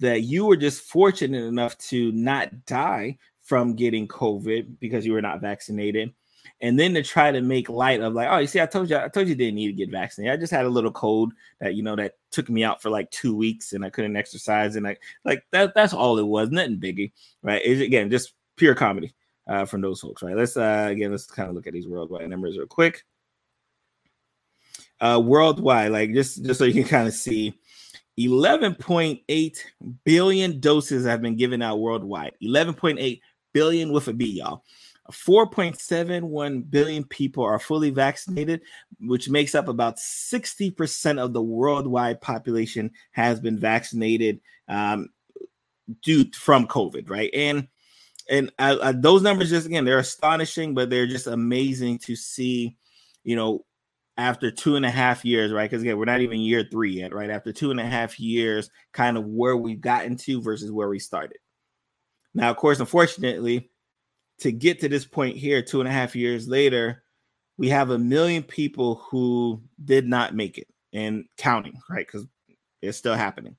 that 0.00 0.22
you 0.22 0.44
were 0.44 0.56
just 0.56 0.82
fortunate 0.82 1.44
enough 1.44 1.78
to 1.78 2.10
not 2.10 2.66
die 2.66 3.16
from 3.42 3.76
getting 3.76 4.08
COVID 4.08 4.80
because 4.80 5.06
you 5.06 5.12
were 5.12 5.22
not 5.22 5.40
vaccinated 5.40 6.12
and 6.60 6.78
then 6.78 6.94
to 6.94 7.02
try 7.02 7.30
to 7.30 7.40
make 7.40 7.68
light 7.68 8.00
of 8.00 8.14
like, 8.14 8.28
oh, 8.30 8.38
you 8.38 8.46
see, 8.46 8.60
I 8.60 8.66
told 8.66 8.88
you, 8.88 8.96
I 8.96 9.08
told 9.08 9.28
you, 9.28 9.34
didn't 9.34 9.56
need 9.56 9.66
to 9.66 9.72
get 9.72 9.90
vaccinated. 9.90 10.32
I 10.32 10.40
just 10.40 10.52
had 10.52 10.64
a 10.64 10.70
little 10.70 10.90
cold 10.90 11.32
that 11.60 11.74
you 11.74 11.82
know 11.82 11.96
that 11.96 12.14
took 12.30 12.48
me 12.48 12.64
out 12.64 12.80
for 12.80 12.90
like 12.90 13.10
two 13.10 13.36
weeks, 13.36 13.72
and 13.72 13.84
I 13.84 13.90
couldn't 13.90 14.16
exercise, 14.16 14.76
and 14.76 14.86
I 14.86 14.96
like 15.24 15.44
that. 15.52 15.74
That's 15.74 15.92
all 15.92 16.18
it 16.18 16.26
was, 16.26 16.50
nothing 16.50 16.78
biggie, 16.78 17.12
right? 17.42 17.60
It's, 17.64 17.82
again, 17.82 18.10
just 18.10 18.32
pure 18.56 18.74
comedy 18.74 19.14
uh, 19.46 19.66
from 19.66 19.82
those 19.82 20.00
folks, 20.00 20.22
right? 20.22 20.36
Let's 20.36 20.56
uh, 20.56 20.88
again, 20.90 21.10
let's 21.10 21.26
kind 21.26 21.48
of 21.48 21.54
look 21.54 21.66
at 21.66 21.72
these 21.72 21.88
worldwide 21.88 22.28
numbers 22.28 22.56
real 22.56 22.66
quick. 22.66 23.04
Uh, 24.98 25.20
worldwide, 25.22 25.92
like 25.92 26.14
just 26.14 26.42
just 26.42 26.58
so 26.58 26.64
you 26.64 26.72
can 26.72 26.84
kind 26.84 27.06
of 27.06 27.12
see, 27.12 27.52
11.8 28.18 29.58
billion 30.04 30.60
doses 30.60 31.04
have 31.04 31.20
been 31.20 31.36
given 31.36 31.60
out 31.60 31.80
worldwide. 31.80 32.32
11.8 32.42 33.20
billion 33.52 33.92
with 33.92 34.08
a 34.08 34.12
B, 34.14 34.38
y'all. 34.38 34.64
4.71 35.10 36.70
billion 36.70 37.04
people 37.04 37.44
are 37.44 37.58
fully 37.58 37.90
vaccinated, 37.90 38.62
which 39.00 39.28
makes 39.28 39.54
up 39.54 39.68
about 39.68 39.96
60% 39.96 41.18
of 41.18 41.32
the 41.32 41.42
worldwide 41.42 42.20
population 42.20 42.90
has 43.12 43.40
been 43.40 43.58
vaccinated 43.58 44.40
um, 44.68 45.08
due 46.02 46.24
from 46.34 46.66
COVID, 46.66 47.08
right? 47.10 47.30
And 47.34 47.68
and 48.28 48.50
uh, 48.58 48.76
uh, 48.80 48.92
those 48.96 49.22
numbers 49.22 49.50
just 49.50 49.66
again 49.66 49.84
they're 49.84 49.98
astonishing, 49.98 50.74
but 50.74 50.90
they're 50.90 51.06
just 51.06 51.26
amazing 51.26 51.98
to 52.00 52.16
see. 52.16 52.76
You 53.22 53.36
know, 53.36 53.64
after 54.16 54.50
two 54.50 54.76
and 54.76 54.86
a 54.86 54.90
half 54.90 55.24
years, 55.24 55.52
right? 55.52 55.68
Because 55.68 55.82
again, 55.82 55.98
we're 55.98 56.04
not 56.04 56.20
even 56.20 56.40
year 56.40 56.64
three 56.70 56.92
yet, 56.92 57.12
right? 57.12 57.30
After 57.30 57.52
two 57.52 57.70
and 57.70 57.80
a 57.80 57.84
half 57.84 58.18
years, 58.18 58.70
kind 58.92 59.16
of 59.16 59.26
where 59.26 59.56
we've 59.56 59.80
gotten 59.80 60.16
to 60.18 60.40
versus 60.40 60.72
where 60.72 60.88
we 60.88 60.98
started. 60.98 61.38
Now, 62.34 62.50
of 62.50 62.56
course, 62.56 62.80
unfortunately, 62.80 63.70
to 64.40 64.52
get 64.52 64.80
to 64.80 64.88
this 64.88 65.04
point 65.04 65.36
here, 65.36 65.62
two 65.62 65.80
and 65.80 65.88
a 65.88 65.92
half 65.92 66.14
years 66.14 66.46
later, 66.48 67.02
we 67.58 67.68
have 67.70 67.90
a 67.90 67.98
million 67.98 68.42
people 68.42 68.96
who 69.10 69.62
did 69.82 70.06
not 70.06 70.34
make 70.34 70.58
it 70.58 70.68
and 70.92 71.24
counting, 71.38 71.80
right? 71.88 72.06
Because 72.06 72.26
it's 72.82 72.98
still 72.98 73.14
happening. 73.14 73.56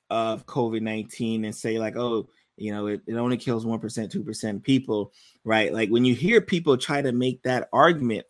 of 0.10 0.46
COVID 0.46 0.82
19 0.82 1.46
and 1.46 1.56
say, 1.56 1.80
like, 1.80 1.96
oh, 1.96 2.30
you 2.58 2.72
know, 2.72 2.88
it, 2.88 3.02
it 3.08 3.16
only 3.16 3.38
kills 3.38 3.66
1%, 3.66 3.80
2% 3.82 4.64
people, 4.64 5.12
right? 5.44 5.74
Like 5.74 5.90
when 5.90 6.06
you 6.06 6.16
hear 6.16 6.42
people 6.42 6.78
try 6.78 7.02
to 7.02 7.12
make 7.12 7.44
that 7.44 7.70
argument, 7.74 8.26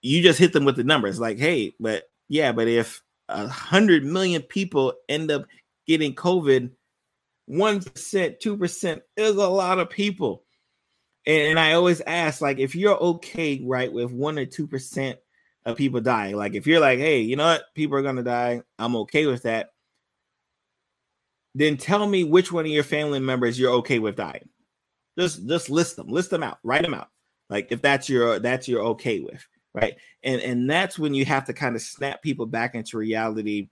you 0.00 0.22
just 0.22 0.38
hit 0.38 0.52
them 0.52 0.64
with 0.64 0.76
the 0.76 0.84
numbers 0.84 1.20
like, 1.20 1.38
hey, 1.38 1.74
but 1.78 2.04
yeah, 2.28 2.52
but 2.52 2.68
if 2.68 3.02
a 3.28 3.46
hundred 3.46 4.04
million 4.04 4.42
people 4.42 4.94
end 5.08 5.30
up 5.30 5.46
getting 5.86 6.14
COVID, 6.14 6.70
1%, 7.50 8.40
2% 8.42 9.00
is 9.16 9.36
a 9.36 9.48
lot 9.48 9.78
of 9.78 9.90
people. 9.90 10.44
And 11.26 11.58
I 11.58 11.72
always 11.72 12.00
ask, 12.00 12.40
like, 12.40 12.58
if 12.58 12.76
you're 12.76 12.96
okay, 12.96 13.60
right, 13.64 13.92
with 13.92 14.12
one 14.12 14.38
or 14.38 14.46
two 14.46 14.68
percent 14.68 15.18
of 15.64 15.76
people 15.76 16.00
dying, 16.00 16.36
like 16.36 16.54
if 16.54 16.68
you're 16.68 16.78
like, 16.78 17.00
hey, 17.00 17.20
you 17.20 17.34
know 17.34 17.46
what, 17.46 17.64
people 17.74 17.96
are 17.96 18.02
gonna 18.02 18.22
die, 18.22 18.62
I'm 18.78 18.94
okay 18.96 19.26
with 19.26 19.42
that 19.42 19.70
then 21.56 21.78
tell 21.78 22.06
me 22.06 22.22
which 22.22 22.52
one 22.52 22.66
of 22.66 22.70
your 22.70 22.84
family 22.84 23.18
members 23.18 23.58
you're 23.58 23.72
okay 23.72 23.98
with 23.98 24.14
dying. 24.14 24.46
Just 25.18 25.48
just 25.48 25.70
list 25.70 25.96
them, 25.96 26.08
list 26.08 26.28
them 26.28 26.42
out, 26.42 26.58
write 26.62 26.82
them 26.82 26.92
out. 26.92 27.08
Like 27.48 27.72
if 27.72 27.80
that's 27.80 28.10
your 28.10 28.38
that's 28.38 28.68
you're 28.68 28.84
okay 28.84 29.20
with, 29.20 29.42
right? 29.74 29.96
And 30.22 30.42
and 30.42 30.68
that's 30.68 30.98
when 30.98 31.14
you 31.14 31.24
have 31.24 31.46
to 31.46 31.54
kind 31.54 31.74
of 31.74 31.80
snap 31.80 32.20
people 32.20 32.44
back 32.44 32.74
into 32.74 32.98
reality 32.98 33.68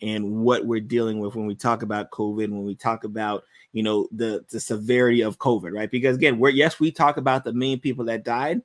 and 0.00 0.36
what 0.36 0.64
we're 0.64 0.80
dealing 0.80 1.18
with 1.18 1.34
when 1.34 1.46
we 1.46 1.54
talk 1.54 1.82
about 1.82 2.10
COVID, 2.12 2.48
when 2.48 2.64
we 2.64 2.74
talk 2.74 3.04
about 3.04 3.44
you 3.74 3.82
know 3.82 4.08
the 4.10 4.42
the 4.50 4.58
severity 4.58 5.20
of 5.20 5.38
COVID, 5.38 5.74
right? 5.74 5.90
Because 5.90 6.16
again, 6.16 6.38
we're 6.38 6.48
yes, 6.48 6.80
we 6.80 6.90
talk 6.90 7.18
about 7.18 7.44
the 7.44 7.52
million 7.52 7.78
people 7.78 8.06
that 8.06 8.24
died, 8.24 8.62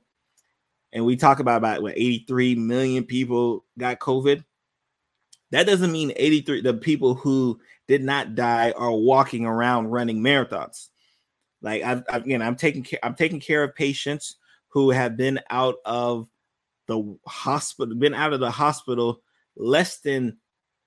and 0.94 1.04
we 1.04 1.16
talk 1.16 1.38
about 1.38 1.58
about 1.58 1.82
what 1.82 1.98
83 1.98 2.54
million 2.54 3.04
people 3.04 3.66
got 3.76 3.98
COVID. 3.98 4.42
That 5.54 5.66
doesn't 5.66 5.92
mean 5.92 6.12
83 6.16 6.62
the 6.62 6.74
people 6.74 7.14
who 7.14 7.60
did 7.86 8.02
not 8.02 8.34
die 8.34 8.72
are 8.72 8.90
walking 8.90 9.46
around 9.46 9.86
running 9.86 10.18
marathons. 10.18 10.88
Like 11.62 11.84
I've, 11.84 12.02
I've 12.08 12.24
again, 12.24 12.42
I'm 12.42 12.56
taking 12.56 12.82
care, 12.82 12.98
I'm 13.04 13.14
taking 13.14 13.38
care 13.38 13.62
of 13.62 13.72
patients 13.72 14.34
who 14.70 14.90
have 14.90 15.16
been 15.16 15.38
out 15.50 15.76
of 15.84 16.26
the 16.88 17.16
hospital, 17.24 17.94
been 17.94 18.14
out 18.14 18.32
of 18.32 18.40
the 18.40 18.50
hospital 18.50 19.22
less 19.54 19.98
than 19.98 20.38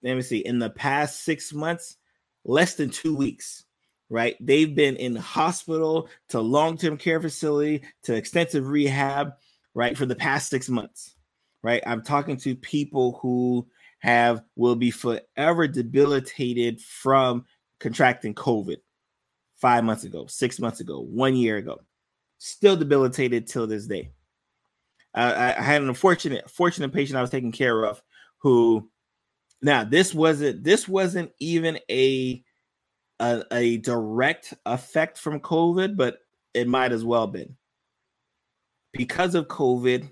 let 0.03 0.17
me 0.17 0.21
see, 0.21 0.39
in 0.39 0.59
the 0.59 0.69
past 0.69 1.23
six 1.23 1.53
months, 1.53 1.95
less 2.43 2.75
than 2.75 2.89
two 2.89 3.15
weeks. 3.15 3.63
Right, 4.09 4.35
they've 4.41 4.75
been 4.75 4.97
in 4.97 5.15
hospital 5.15 6.09
to 6.29 6.41
long-term 6.41 6.97
care 6.97 7.21
facility 7.21 7.83
to 8.03 8.15
extensive 8.15 8.67
rehab. 8.67 9.31
Right, 9.73 9.97
for 9.97 10.05
the 10.05 10.15
past 10.15 10.49
six 10.49 10.67
months. 10.67 11.15
Right, 11.63 11.81
I'm 11.87 12.03
talking 12.03 12.35
to 12.37 12.53
people 12.53 13.19
who 13.21 13.65
have 13.99 14.41
will 14.55 14.75
be 14.75 14.91
forever 14.91 15.67
debilitated 15.67 16.81
from 16.81 17.45
contracting 17.79 18.33
COVID 18.33 18.77
five 19.57 19.83
months 19.83 20.03
ago, 20.03 20.27
six 20.27 20.59
months 20.59 20.79
ago, 20.79 20.99
one 21.01 21.35
year 21.35 21.57
ago, 21.57 21.79
still 22.37 22.75
debilitated 22.75 23.47
till 23.47 23.67
this 23.67 23.87
day. 23.87 24.11
Uh, 25.13 25.53
I 25.57 25.61
had 25.61 25.81
an 25.81 25.87
unfortunate, 25.87 26.49
fortunate 26.49 26.93
patient 26.93 27.17
I 27.17 27.21
was 27.21 27.31
taking 27.31 27.51
care 27.51 27.83
of 27.83 28.01
who, 28.39 28.89
now 29.61 29.83
this 29.83 30.13
wasn't 30.13 30.63
this 30.63 30.87
wasn't 30.87 31.31
even 31.39 31.79
a, 31.89 32.43
a 33.19 33.43
a 33.51 33.77
direct 33.77 34.53
effect 34.65 35.17
from 35.17 35.39
COVID, 35.39 35.97
but 35.97 36.19
it 36.53 36.67
might 36.67 36.91
as 36.91 37.03
well 37.03 37.25
been 37.25 37.55
because 38.93 39.33
of 39.33 39.47
COVID. 39.47 40.11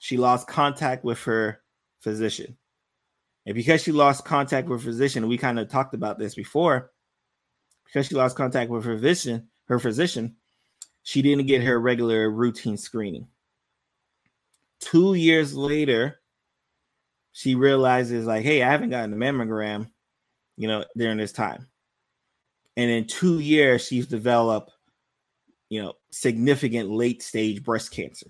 She 0.00 0.18
lost 0.18 0.46
contact 0.46 1.02
with 1.02 1.22
her 1.22 1.62
physician. 2.02 2.58
And 3.46 3.54
because 3.54 3.82
she 3.82 3.92
lost 3.92 4.24
contact 4.24 4.68
with 4.68 4.80
her 4.80 4.90
physician, 4.90 5.28
we 5.28 5.36
kind 5.36 5.58
of 5.58 5.68
talked 5.68 5.94
about 5.94 6.18
this 6.18 6.34
before. 6.34 6.90
Because 7.84 8.06
she 8.06 8.14
lost 8.14 8.36
contact 8.36 8.70
with 8.70 8.84
her 8.84 8.94
physician, 8.94 9.48
her 9.66 9.78
physician, 9.78 10.36
she 11.02 11.22
didn't 11.22 11.46
get 11.46 11.62
her 11.62 11.78
regular 11.78 12.30
routine 12.30 12.76
screening. 12.76 13.28
Two 14.80 15.14
years 15.14 15.54
later, 15.54 16.20
she 17.32 17.54
realizes, 17.54 18.26
like, 18.26 18.42
hey, 18.42 18.62
I 18.62 18.70
haven't 18.70 18.90
gotten 18.90 19.12
a 19.12 19.16
mammogram, 19.16 19.90
you 20.56 20.68
know, 20.68 20.84
during 20.96 21.18
this 21.18 21.32
time. 21.32 21.68
And 22.76 22.90
in 22.90 23.06
two 23.06 23.38
years, 23.38 23.86
she's 23.86 24.06
developed, 24.06 24.72
you 25.68 25.82
know, 25.82 25.94
significant 26.10 26.90
late 26.90 27.22
stage 27.22 27.62
breast 27.62 27.90
cancer. 27.90 28.26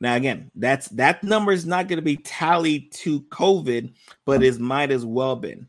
Now, 0.00 0.14
again, 0.14 0.50
that's 0.54 0.88
that 0.90 1.24
number 1.24 1.52
is 1.52 1.64
not 1.66 1.88
going 1.88 1.98
to 1.98 2.02
be 2.02 2.18
tallied 2.18 2.92
to 2.92 3.22
COVID, 3.22 3.94
but 4.24 4.42
it 4.42 4.58
might 4.60 4.90
as 4.90 5.06
well 5.06 5.36
been. 5.36 5.68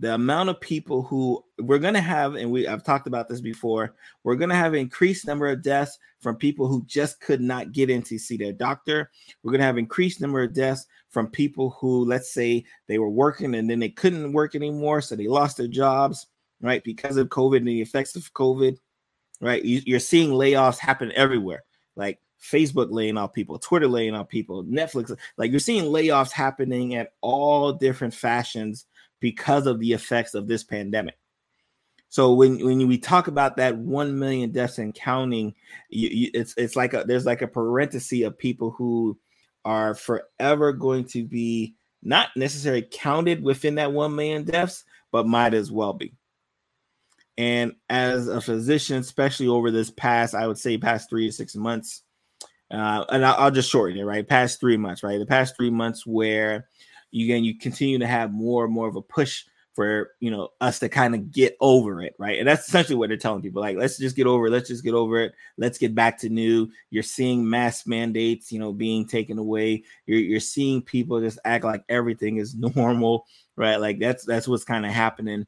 the 0.00 0.14
amount 0.14 0.48
of 0.48 0.60
people 0.60 1.02
who 1.02 1.44
we're 1.60 1.78
going 1.78 1.94
to 1.94 2.00
have 2.00 2.34
and 2.34 2.50
we 2.50 2.66
I've 2.66 2.82
talked 2.82 3.06
about 3.06 3.28
this 3.28 3.40
before 3.40 3.94
we're 4.24 4.34
going 4.34 4.50
to 4.50 4.56
have 4.56 4.72
an 4.72 4.80
increased 4.80 5.26
number 5.28 5.46
of 5.48 5.62
deaths 5.62 5.96
from 6.20 6.34
people 6.36 6.66
who 6.66 6.84
just 6.86 7.20
could 7.20 7.40
not 7.40 7.70
get 7.72 7.88
in 7.88 8.02
to 8.02 8.18
see 8.18 8.36
their 8.36 8.52
doctor. 8.52 9.10
We're 9.42 9.52
going 9.52 9.60
to 9.60 9.66
have 9.66 9.78
increased 9.78 10.20
number 10.20 10.42
of 10.42 10.54
deaths 10.54 10.86
from 11.08 11.28
people 11.28 11.70
who 11.78 12.04
let's 12.04 12.32
say 12.32 12.64
they 12.88 12.98
were 12.98 13.10
working 13.10 13.54
and 13.54 13.70
then 13.70 13.78
they 13.78 13.90
couldn't 13.90 14.32
work 14.32 14.54
anymore 14.56 15.00
so 15.02 15.14
they 15.14 15.28
lost 15.28 15.56
their 15.56 15.68
jobs 15.68 16.26
right 16.60 16.82
because 16.82 17.16
of 17.16 17.28
covid 17.28 17.58
and 17.58 17.68
the 17.68 17.80
effects 17.80 18.16
of 18.16 18.32
covid 18.34 18.78
right? 19.42 19.62
You, 19.64 19.96
are 19.96 20.00
seeing 20.00 20.30
layoffs 20.30 20.78
happen 20.78 21.12
everywhere. 21.14 21.64
Like 21.96 22.20
facebook 22.42 22.88
laying 22.90 23.16
off 23.16 23.32
people 23.32 23.58
twitter 23.58 23.86
laying 23.86 24.14
off 24.14 24.28
people 24.28 24.64
netflix 24.64 25.16
like 25.36 25.50
you're 25.50 25.60
seeing 25.60 25.84
layoffs 25.84 26.32
happening 26.32 26.96
at 26.96 27.12
all 27.20 27.72
different 27.72 28.12
fashions 28.12 28.86
because 29.22 29.66
of 29.66 29.78
the 29.78 29.92
effects 29.92 30.34
of 30.34 30.48
this 30.48 30.64
pandemic. 30.64 31.16
So 32.10 32.34
when 32.34 32.62
when 32.62 32.86
we 32.88 32.98
talk 32.98 33.28
about 33.28 33.56
that 33.56 33.78
one 33.78 34.18
million 34.18 34.50
deaths 34.50 34.76
and 34.76 34.94
counting, 34.94 35.54
you, 35.88 36.08
you, 36.10 36.30
it's 36.34 36.52
it's 36.58 36.76
like 36.76 36.92
a 36.92 37.04
there's 37.06 37.24
like 37.24 37.40
a 37.40 37.46
parenthesis 37.46 38.22
of 38.24 38.36
people 38.36 38.72
who 38.72 39.18
are 39.64 39.94
forever 39.94 40.74
going 40.74 41.04
to 41.04 41.24
be 41.24 41.74
not 42.02 42.28
necessarily 42.36 42.82
counted 42.82 43.42
within 43.42 43.76
that 43.76 43.92
one 43.92 44.14
million 44.14 44.44
deaths, 44.44 44.84
but 45.10 45.26
might 45.26 45.54
as 45.54 45.72
well 45.72 45.94
be. 45.94 46.12
And 47.38 47.76
as 47.88 48.28
a 48.28 48.42
physician, 48.42 48.98
especially 48.98 49.46
over 49.46 49.70
this 49.70 49.90
past, 49.90 50.34
I 50.34 50.46
would 50.46 50.58
say 50.58 50.76
past 50.76 51.08
three 51.08 51.28
to 51.28 51.32
six 51.32 51.56
months, 51.56 52.02
uh, 52.72 53.04
and 53.10 53.24
I'll, 53.24 53.36
I'll 53.36 53.50
just 53.50 53.70
shorten 53.70 53.98
it, 53.98 54.04
right? 54.04 54.26
Past 54.26 54.58
three 54.58 54.76
months, 54.76 55.02
right? 55.02 55.18
The 55.18 55.26
past 55.26 55.56
three 55.56 55.70
months 55.70 56.06
where 56.06 56.68
you 57.10 57.26
again 57.26 57.44
you 57.44 57.58
continue 57.58 57.98
to 57.98 58.06
have 58.06 58.32
more 58.32 58.64
and 58.64 58.72
more 58.72 58.88
of 58.88 58.96
a 58.96 59.02
push 59.02 59.44
for 59.74 60.10
you 60.20 60.30
know 60.30 60.48
us 60.60 60.78
to 60.78 60.88
kind 60.88 61.14
of 61.14 61.30
get 61.32 61.56
over 61.60 62.02
it 62.02 62.14
right? 62.18 62.38
And 62.38 62.48
that's 62.48 62.66
essentially 62.68 62.96
what 62.96 63.08
they're 63.08 63.16
telling 63.16 63.42
people 63.42 63.62
like 63.62 63.76
let's 63.76 63.98
just 63.98 64.16
get 64.16 64.26
over 64.26 64.46
it. 64.46 64.50
Let's 64.50 64.68
just 64.68 64.84
get 64.84 64.94
over 64.94 65.20
it. 65.20 65.32
Let's 65.56 65.78
get 65.78 65.94
back 65.94 66.18
to 66.20 66.28
new. 66.28 66.68
You're 66.90 67.02
seeing 67.02 67.48
mass 67.48 67.86
mandates 67.86 68.50
you 68.50 68.58
know 68.58 68.72
being 68.72 69.06
taken 69.06 69.38
away. 69.38 69.84
You're, 70.06 70.18
you're 70.18 70.40
seeing 70.40 70.82
people 70.82 71.20
just 71.20 71.38
act 71.44 71.64
like 71.64 71.84
everything 71.88 72.38
is 72.38 72.54
normal 72.76 73.26
right? 73.56 73.76
Like 73.76 73.98
that's 73.98 74.24
that's 74.24 74.48
what's 74.48 74.64
kind 74.64 74.86
of 74.86 74.92
happening. 74.92 75.46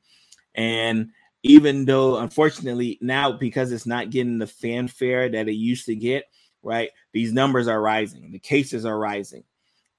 And 0.54 1.10
even 1.42 1.84
though 1.84 2.18
unfortunately 2.18 2.98
now 3.00 3.32
because 3.32 3.72
it's 3.72 3.86
not 3.86 4.10
getting 4.10 4.38
the 4.38 4.46
fanfare 4.46 5.28
that 5.28 5.48
it 5.48 5.52
used 5.52 5.86
to 5.86 5.94
get 5.94 6.24
right? 6.64 6.90
These 7.12 7.32
numbers 7.32 7.68
are 7.68 7.80
rising. 7.80 8.30
The 8.32 8.38
cases 8.38 8.84
are 8.84 8.98
rising. 8.98 9.44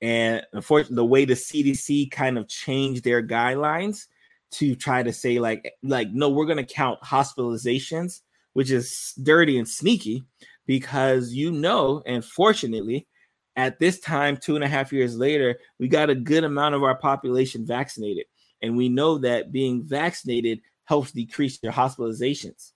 And 0.02 0.46
unfortunately, 0.54 0.96
the 0.96 1.06
way 1.06 1.26
the 1.26 1.34
CDC 1.34 2.12
kind 2.12 2.38
of 2.38 2.48
changed 2.48 3.04
their 3.04 3.26
guidelines 3.26 4.08
to 4.52 4.76
try 4.76 5.04
to 5.04 5.12
say 5.12 5.40
like 5.40 5.74
like 5.84 6.10
no, 6.12 6.30
we're 6.30 6.46
going 6.46 6.58
to 6.58 6.74
count 6.74 7.02
hospitalizations, 7.02 8.22
which 8.54 8.72
is 8.72 9.14
dirty 9.22 9.58
and 9.58 9.68
sneaky 9.68 10.24
because 10.66 11.34
you 11.34 11.52
know, 11.52 12.02
and 12.06 12.24
fortunately, 12.24 13.08
at 13.56 13.80
this 13.80 14.00
time, 14.00 14.38
two 14.38 14.56
and 14.56 14.64
a 14.64 14.68
half 14.68 14.92
years 14.92 15.18
later, 15.18 15.60
we 15.80 15.88
got 15.88 16.10
a 16.10 16.16
good 16.16 16.44
amount 16.44 16.76
of 16.76 16.84
our 16.84 16.96
population 16.96 17.66
vaccinated, 17.66 18.26
and 18.62 18.76
we 18.76 18.90
know 18.90 19.18
that 19.20 19.52
being 19.52 19.84
vaccinated 19.84 20.60
helps 20.86 21.12
decrease 21.12 21.60
your 21.64 21.72
hospitalizations. 21.72 22.72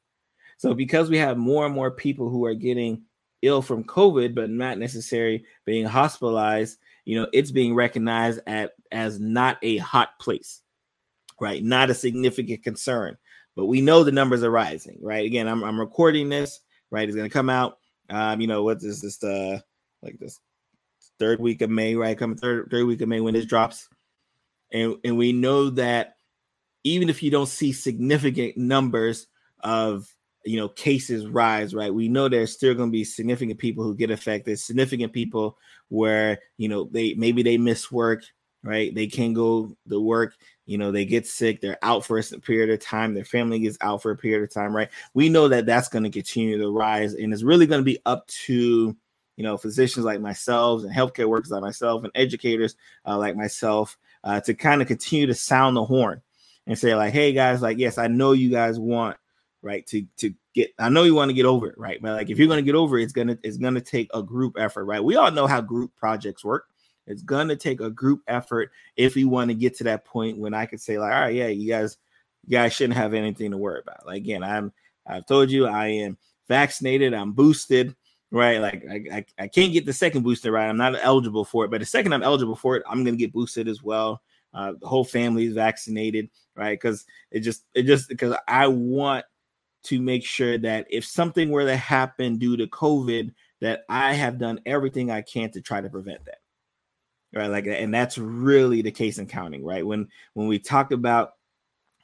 So 0.57 0.73
because 0.73 1.09
we 1.09 1.17
have 1.17 1.37
more 1.37 1.65
and 1.65 1.73
more 1.73 1.91
people 1.91 2.29
who 2.29 2.43
are 2.45 2.53
getting 2.53 3.03
ill 3.41 3.61
from 3.61 3.83
COVID, 3.83 4.35
but 4.35 4.49
not 4.49 4.77
necessarily 4.77 5.45
being 5.65 5.85
hospitalized, 5.85 6.77
you 7.05 7.19
know, 7.19 7.27
it's 7.33 7.51
being 7.51 7.73
recognized 7.73 8.39
at 8.47 8.73
as 8.91 9.19
not 9.19 9.57
a 9.61 9.77
hot 9.77 10.19
place, 10.19 10.61
right? 11.39 11.63
Not 11.63 11.89
a 11.89 11.93
significant 11.95 12.63
concern. 12.63 13.17
But 13.55 13.65
we 13.65 13.81
know 13.81 14.03
the 14.03 14.11
numbers 14.11 14.43
are 14.43 14.51
rising, 14.51 14.99
right? 15.01 15.25
Again, 15.25 15.47
I'm, 15.47 15.63
I'm 15.63 15.79
recording 15.79 16.29
this, 16.29 16.59
right? 16.91 17.07
It's 17.07 17.15
gonna 17.15 17.29
come 17.29 17.49
out. 17.49 17.77
Um, 18.09 18.41
you 18.41 18.47
know, 18.47 18.63
what 18.63 18.77
is 18.83 19.01
this 19.01 19.23
uh 19.23 19.59
like 20.01 20.17
this 20.19 20.39
third 21.19 21.39
week 21.39 21.61
of 21.61 21.69
May, 21.69 21.95
right? 21.95 22.17
Coming 22.17 22.37
third 22.37 22.69
third 22.71 22.85
week 22.85 23.01
of 23.01 23.09
May 23.09 23.19
when 23.19 23.33
this 23.33 23.45
drops. 23.45 23.89
And 24.71 24.95
and 25.03 25.17
we 25.17 25.33
know 25.33 25.71
that 25.71 26.15
even 26.83 27.09
if 27.09 27.21
you 27.21 27.31
don't 27.31 27.47
see 27.47 27.73
significant 27.73 28.57
numbers 28.57 29.27
of 29.59 30.07
you 30.45 30.57
know 30.57 30.69
cases 30.69 31.27
rise 31.27 31.73
right? 31.73 31.93
We 31.93 32.07
know 32.07 32.27
there's 32.27 32.53
still 32.53 32.73
going 32.73 32.89
to 32.89 32.93
be 32.93 33.03
significant 33.03 33.59
people 33.59 33.83
who 33.83 33.95
get 33.95 34.11
affected 34.11 34.59
significant 34.59 35.13
people 35.13 35.57
where 35.89 36.39
you 36.57 36.69
know 36.69 36.85
they 36.85 37.13
maybe 37.15 37.43
they 37.43 37.57
miss 37.57 37.91
work 37.91 38.23
right? 38.61 38.93
They 38.93 39.07
can't 39.07 39.35
go 39.35 39.75
to 39.89 39.99
work 40.01 40.35
you 40.65 40.77
know 40.77 40.91
they 40.91 41.05
get 41.05 41.25
sick 41.25 41.61
they're 41.61 41.79
out 41.81 42.05
for 42.05 42.19
a 42.19 42.23
period 42.23 42.69
of 42.69 42.79
time 42.79 43.13
their 43.13 43.25
family 43.25 43.59
gets 43.59 43.77
out 43.81 44.01
for 44.01 44.11
a 44.11 44.17
period 44.17 44.43
of 44.43 44.53
time 44.53 44.75
right? 44.75 44.89
We 45.13 45.29
know 45.29 45.47
that 45.47 45.65
that's 45.65 45.89
going 45.89 46.03
to 46.03 46.09
continue 46.09 46.57
to 46.57 46.69
rise 46.71 47.13
and 47.13 47.33
it's 47.33 47.43
really 47.43 47.67
going 47.67 47.81
to 47.81 47.85
be 47.85 47.99
up 48.05 48.27
to 48.45 48.95
you 49.39 49.43
know 49.43 49.57
physicians 49.57 50.05
like 50.05 50.19
myself 50.19 50.83
and 50.83 50.93
healthcare 50.93 51.29
workers 51.29 51.49
like 51.49 51.61
myself 51.61 52.03
and 52.03 52.11
educators 52.13 52.75
uh, 53.07 53.17
like 53.17 53.37
myself 53.37 53.97
uh, 54.25 54.41
to 54.41 54.53
kind 54.53 54.81
of 54.81 54.87
continue 54.87 55.25
to 55.25 55.33
sound 55.33 55.77
the 55.77 55.85
horn 55.85 56.21
and 56.67 56.77
say 56.77 56.93
like 56.93 57.13
hey 57.13 57.31
guys 57.31 57.61
like 57.61 57.77
yes 57.77 57.97
i 57.97 58.07
know 58.07 58.33
you 58.33 58.49
guys 58.49 58.77
want 58.77 59.15
right 59.61 59.85
to 59.87 60.05
to 60.17 60.33
get 60.53 60.71
i 60.79 60.89
know 60.89 61.03
you 61.03 61.13
want 61.13 61.29
to 61.29 61.35
get 61.35 61.45
over 61.45 61.67
it 61.67 61.77
right 61.77 62.01
but 62.01 62.13
like 62.13 62.29
if 62.29 62.37
you're 62.37 62.47
going 62.47 62.63
to 62.63 62.65
get 62.65 62.75
over 62.75 62.97
it 62.97 63.03
it's 63.03 63.13
going 63.13 63.27
to 63.27 63.37
it's 63.43 63.57
to 63.57 63.81
take 63.81 64.09
a 64.13 64.23
group 64.23 64.55
effort 64.57 64.85
right? 64.85 65.03
We 65.03 65.15
all 65.15 65.31
know 65.31 65.47
how 65.47 65.61
group 65.61 65.95
projects 65.95 66.43
work. 66.43 66.65
It's 67.07 67.23
going 67.23 67.47
to 67.47 67.55
take 67.55 67.81
a 67.81 67.89
group 67.89 68.21
effort 68.27 68.71
if 68.95 69.15
we 69.15 69.25
want 69.25 69.49
to 69.49 69.55
get 69.55 69.75
to 69.77 69.83
that 69.85 70.05
point 70.05 70.37
when 70.37 70.53
i 70.53 70.65
could 70.65 70.81
say 70.81 70.97
like 70.97 71.13
all 71.13 71.21
right 71.21 71.35
yeah 71.35 71.47
you 71.47 71.67
guys 71.67 71.97
you 72.45 72.51
guys 72.51 72.73
shouldn't 72.73 72.97
have 72.97 73.13
anything 73.13 73.51
to 73.51 73.57
worry 73.57 73.81
about. 73.81 74.05
Like 74.05 74.17
again 74.17 74.43
i'm 74.43 74.71
i've 75.05 75.25
told 75.25 75.49
you 75.49 75.67
i 75.67 75.87
am 75.87 76.17
vaccinated 76.47 77.13
i'm 77.13 77.33
boosted 77.33 77.95
right? 78.31 78.61
Like 78.61 78.83
I, 78.87 79.01
I, 79.11 79.25
I 79.39 79.47
can't 79.47 79.73
get 79.73 79.87
the 79.87 79.93
second 79.93 80.21
booster 80.21 80.51
right? 80.51 80.69
I'm 80.69 80.77
not 80.77 80.93
eligible 81.01 81.43
for 81.43 81.65
it 81.65 81.71
but 81.71 81.79
the 81.79 81.85
second 81.85 82.13
i'm 82.13 82.23
eligible 82.23 82.55
for 82.55 82.75
it 82.75 82.83
i'm 82.87 83.03
going 83.03 83.15
to 83.15 83.19
get 83.19 83.33
boosted 83.33 83.67
as 83.67 83.83
well. 83.83 84.21
Uh, 84.51 84.73
the 84.79 84.87
whole 84.87 85.05
family 85.05 85.45
is 85.45 85.53
vaccinated 85.53 86.29
right? 86.55 86.79
Because 86.79 87.05
it 87.31 87.41
just 87.41 87.65
it 87.73 87.83
just 87.83 88.09
because 88.09 88.35
i 88.47 88.67
want 88.67 89.25
to 89.83 90.01
make 90.01 90.25
sure 90.25 90.57
that 90.57 90.87
if 90.89 91.05
something 91.05 91.49
were 91.49 91.65
to 91.65 91.77
happen 91.77 92.37
due 92.37 92.57
to 92.57 92.67
COVID, 92.67 93.31
that 93.61 93.83
I 93.89 94.13
have 94.13 94.37
done 94.37 94.61
everything 94.65 95.11
I 95.11 95.21
can 95.21 95.51
to 95.51 95.61
try 95.61 95.81
to 95.81 95.89
prevent 95.89 96.25
that. 96.25 96.39
Right. 97.33 97.47
Like 97.47 97.67
and 97.67 97.93
that's 97.93 98.17
really 98.17 98.81
the 98.81 98.91
case 98.91 99.19
in 99.19 99.27
counting, 99.27 99.63
right? 99.63 99.85
When 99.85 100.07
when 100.33 100.47
we 100.47 100.57
talk 100.57 100.91
about 100.91 101.33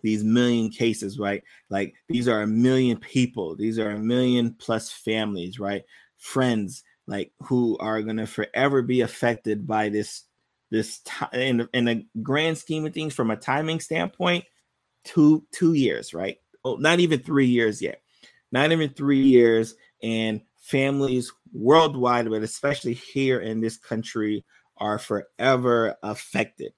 these 0.04 0.24
million 0.24 0.70
cases, 0.70 1.18
right? 1.18 1.44
Like 1.70 1.96
these 2.08 2.28
are 2.28 2.42
a 2.42 2.48
million 2.48 2.98
people, 2.98 3.56
these 3.56 3.80
are 3.80 3.90
a 3.90 4.00
million 4.00 4.54
plus 4.54 4.92
families, 4.92 5.60
right? 5.60 5.84
Friends, 6.18 6.84
like 7.08 7.32
who 7.42 7.76
are 7.80 8.04
gonna 8.04 8.28
forever 8.28 8.84
be 8.84 9.02
affected 9.02 9.66
by 9.66 9.90
this 9.90 10.26
this 10.70 11.00
time 11.00 11.30
in, 11.34 11.70
in 11.74 11.86
the 11.86 12.06
grand 12.22 12.58
scheme 12.58 12.86
of 12.86 12.94
things 12.94 13.16
from 13.16 13.32
a 13.32 13.36
timing 13.36 13.80
standpoint, 13.80 14.46
two 15.06 15.44
two 15.52 15.74
years, 15.74 16.14
right? 16.14 16.38
Oh, 16.66 16.76
not 16.76 17.00
even 17.00 17.20
three 17.20 17.46
years 17.46 17.82
yet. 17.82 18.02
Not 18.52 18.72
even 18.72 18.90
three 18.90 19.22
years. 19.22 19.76
And 20.04 20.42
families 20.60 21.32
worldwide, 21.54 22.30
but 22.30 22.44
especially 22.44 22.94
here 22.94 23.40
in 23.40 23.62
this 23.62 23.78
country, 23.78 24.44
are 24.78 25.00
forever 25.00 25.96
affected. 26.04 26.74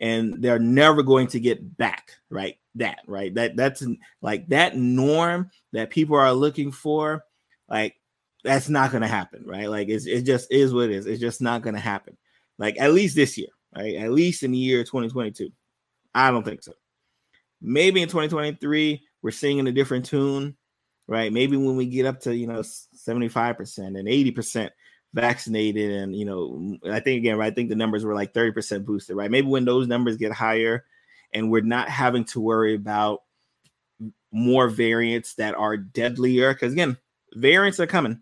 And 0.00 0.42
they're 0.42 0.58
never 0.58 1.02
going 1.02 1.26
to 1.28 1.40
get 1.40 1.76
back, 1.76 2.12
right? 2.30 2.56
That, 2.76 3.00
right? 3.06 3.34
That 3.34 3.56
that's 3.56 3.84
like 4.22 4.48
that 4.48 4.76
norm 4.76 5.50
that 5.72 5.90
people 5.90 6.16
are 6.16 6.32
looking 6.32 6.70
for, 6.70 7.24
like 7.68 7.96
that's 8.44 8.68
not 8.68 8.92
gonna 8.92 9.08
happen, 9.08 9.44
right? 9.44 9.68
Like 9.68 9.88
it's 9.88 10.06
it 10.06 10.22
just 10.22 10.52
is 10.52 10.72
what 10.72 10.84
it 10.84 10.92
is. 10.92 11.06
It's 11.06 11.20
just 11.20 11.40
not 11.40 11.62
gonna 11.62 11.80
happen. 11.80 12.16
Like 12.58 12.78
at 12.78 12.92
least 12.92 13.16
this 13.16 13.36
year, 13.36 13.48
right? 13.76 13.96
At 13.96 14.12
least 14.12 14.42
in 14.44 14.52
the 14.52 14.58
year 14.58 14.84
2022. 14.84 15.50
I 16.14 16.30
don't 16.30 16.44
think 16.44 16.62
so. 16.62 16.72
Maybe 17.60 18.00
in 18.00 18.08
2023, 18.08 19.02
we're 19.22 19.30
singing 19.30 19.66
a 19.66 19.72
different 19.72 20.04
tune, 20.04 20.56
right? 21.06 21.32
Maybe 21.32 21.56
when 21.56 21.76
we 21.76 21.86
get 21.86 22.06
up 22.06 22.20
to 22.20 22.34
you 22.36 22.46
know 22.46 22.60
75% 22.60 23.78
and 23.78 24.08
80% 24.08 24.70
vaccinated, 25.14 25.90
and 25.90 26.14
you 26.14 26.24
know, 26.24 26.78
I 26.90 27.00
think 27.00 27.18
again, 27.18 27.38
right? 27.38 27.52
I 27.52 27.54
think 27.54 27.68
the 27.68 27.76
numbers 27.76 28.04
were 28.04 28.14
like 28.14 28.32
30% 28.32 28.84
boosted, 28.84 29.16
right? 29.16 29.30
Maybe 29.30 29.48
when 29.48 29.64
those 29.64 29.88
numbers 29.88 30.16
get 30.16 30.32
higher 30.32 30.84
and 31.32 31.50
we're 31.50 31.62
not 31.62 31.88
having 31.88 32.24
to 32.24 32.40
worry 32.40 32.74
about 32.74 33.22
more 34.30 34.68
variants 34.68 35.34
that 35.34 35.54
are 35.54 35.76
deadlier, 35.76 36.52
because 36.52 36.72
again, 36.72 36.96
variants 37.34 37.80
are 37.80 37.86
coming, 37.86 38.20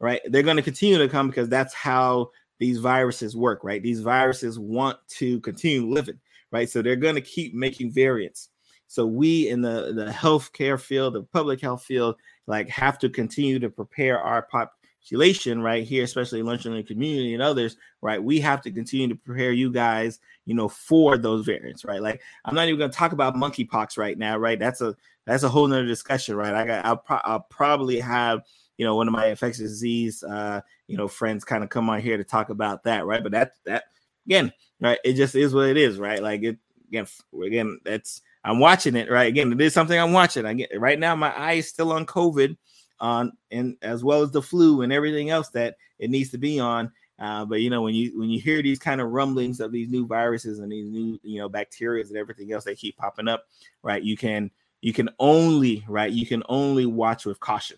right? 0.00 0.20
They're 0.26 0.42
going 0.42 0.56
to 0.56 0.62
continue 0.62 0.98
to 0.98 1.08
come 1.08 1.28
because 1.28 1.48
that's 1.48 1.74
how 1.74 2.30
these 2.58 2.78
viruses 2.78 3.36
work, 3.36 3.62
right? 3.62 3.82
These 3.82 4.00
viruses 4.00 4.58
want 4.58 4.98
to 5.08 5.40
continue 5.40 5.86
living, 5.86 6.18
right? 6.50 6.68
So 6.68 6.82
they're 6.82 6.96
going 6.96 7.14
to 7.14 7.20
keep 7.20 7.54
making 7.54 7.92
variants. 7.92 8.48
So 8.88 9.06
we 9.06 9.48
in 9.48 9.60
the 9.62 9.92
the 9.94 10.06
healthcare 10.06 10.80
field, 10.80 11.14
the 11.14 11.22
public 11.22 11.60
health 11.60 11.84
field, 11.84 12.16
like 12.46 12.68
have 12.68 12.98
to 13.00 13.08
continue 13.08 13.58
to 13.58 13.70
prepare 13.70 14.20
our 14.20 14.42
population 14.42 15.60
right 15.60 15.84
here, 15.84 16.04
especially 16.04 16.42
lunch 16.42 16.64
the 16.64 16.82
community 16.82 17.34
and 17.34 17.42
others, 17.42 17.76
right? 18.00 18.22
We 18.22 18.40
have 18.40 18.62
to 18.62 18.70
continue 18.70 19.08
to 19.08 19.14
prepare 19.14 19.52
you 19.52 19.72
guys, 19.72 20.20
you 20.44 20.54
know, 20.54 20.68
for 20.68 21.18
those 21.18 21.44
variants, 21.44 21.84
right? 21.84 22.00
Like 22.00 22.20
I'm 22.44 22.54
not 22.54 22.68
even 22.68 22.78
going 22.78 22.90
to 22.90 22.96
talk 22.96 23.12
about 23.12 23.34
monkeypox 23.34 23.98
right 23.98 24.16
now, 24.16 24.36
right? 24.36 24.58
That's 24.58 24.80
a 24.80 24.94
that's 25.26 25.42
a 25.42 25.48
whole 25.48 25.66
nother 25.66 25.86
discussion, 25.86 26.36
right? 26.36 26.54
I 26.54 26.66
got 26.66 26.84
I'll, 26.84 26.96
pro- 26.96 27.20
I'll 27.24 27.46
probably 27.50 27.98
have 28.00 28.42
you 28.78 28.84
know 28.84 28.94
one 28.94 29.08
of 29.08 29.12
my 29.12 29.26
infectious 29.28 29.70
disease 29.70 30.22
uh 30.22 30.60
you 30.86 30.98
know 30.98 31.08
friends 31.08 31.44
kind 31.44 31.64
of 31.64 31.70
come 31.70 31.88
on 31.88 32.00
here 32.00 32.16
to 32.16 32.24
talk 32.24 32.50
about 32.50 32.84
that, 32.84 33.06
right? 33.06 33.22
But 33.22 33.32
that 33.32 33.52
that 33.64 33.84
again, 34.26 34.52
right? 34.80 34.98
It 35.04 35.14
just 35.14 35.34
is 35.34 35.54
what 35.54 35.68
it 35.68 35.76
is, 35.76 35.98
right? 35.98 36.22
Like 36.22 36.42
it 36.42 36.58
again, 36.88 37.06
again, 37.44 37.80
that's 37.84 38.22
I'm 38.46 38.60
watching 38.60 38.94
it, 38.94 39.10
right? 39.10 39.26
Again, 39.26 39.52
it 39.52 39.60
is 39.60 39.74
something 39.74 39.98
I'm 39.98 40.12
watching. 40.12 40.46
I 40.46 40.54
get 40.54 40.70
right 40.78 40.98
now, 40.98 41.16
my 41.16 41.34
eye 41.34 41.54
is 41.54 41.68
still 41.68 41.92
on 41.92 42.06
COVID, 42.06 42.56
on 43.00 43.32
and 43.50 43.76
as 43.82 44.04
well 44.04 44.22
as 44.22 44.30
the 44.30 44.40
flu 44.40 44.82
and 44.82 44.92
everything 44.92 45.30
else 45.30 45.48
that 45.50 45.76
it 45.98 46.10
needs 46.10 46.30
to 46.30 46.38
be 46.38 46.60
on. 46.60 46.92
Uh, 47.18 47.44
but 47.44 47.60
you 47.60 47.70
know, 47.70 47.82
when 47.82 47.94
you 47.94 48.18
when 48.18 48.30
you 48.30 48.40
hear 48.40 48.62
these 48.62 48.78
kind 48.78 49.00
of 49.00 49.10
rumblings 49.10 49.58
of 49.58 49.72
these 49.72 49.90
new 49.90 50.06
viruses 50.06 50.60
and 50.60 50.70
these 50.70 50.88
new 50.88 51.18
you 51.22 51.38
know 51.38 51.48
bacteria 51.48 52.04
and 52.04 52.16
everything 52.16 52.52
else 52.52 52.64
that 52.64 52.78
keep 52.78 52.96
popping 52.96 53.26
up, 53.26 53.44
right? 53.82 54.02
You 54.02 54.16
can 54.16 54.50
you 54.80 54.92
can 54.92 55.08
only 55.18 55.84
right 55.88 56.12
you 56.12 56.24
can 56.24 56.44
only 56.48 56.86
watch 56.86 57.26
with 57.26 57.40
caution 57.40 57.76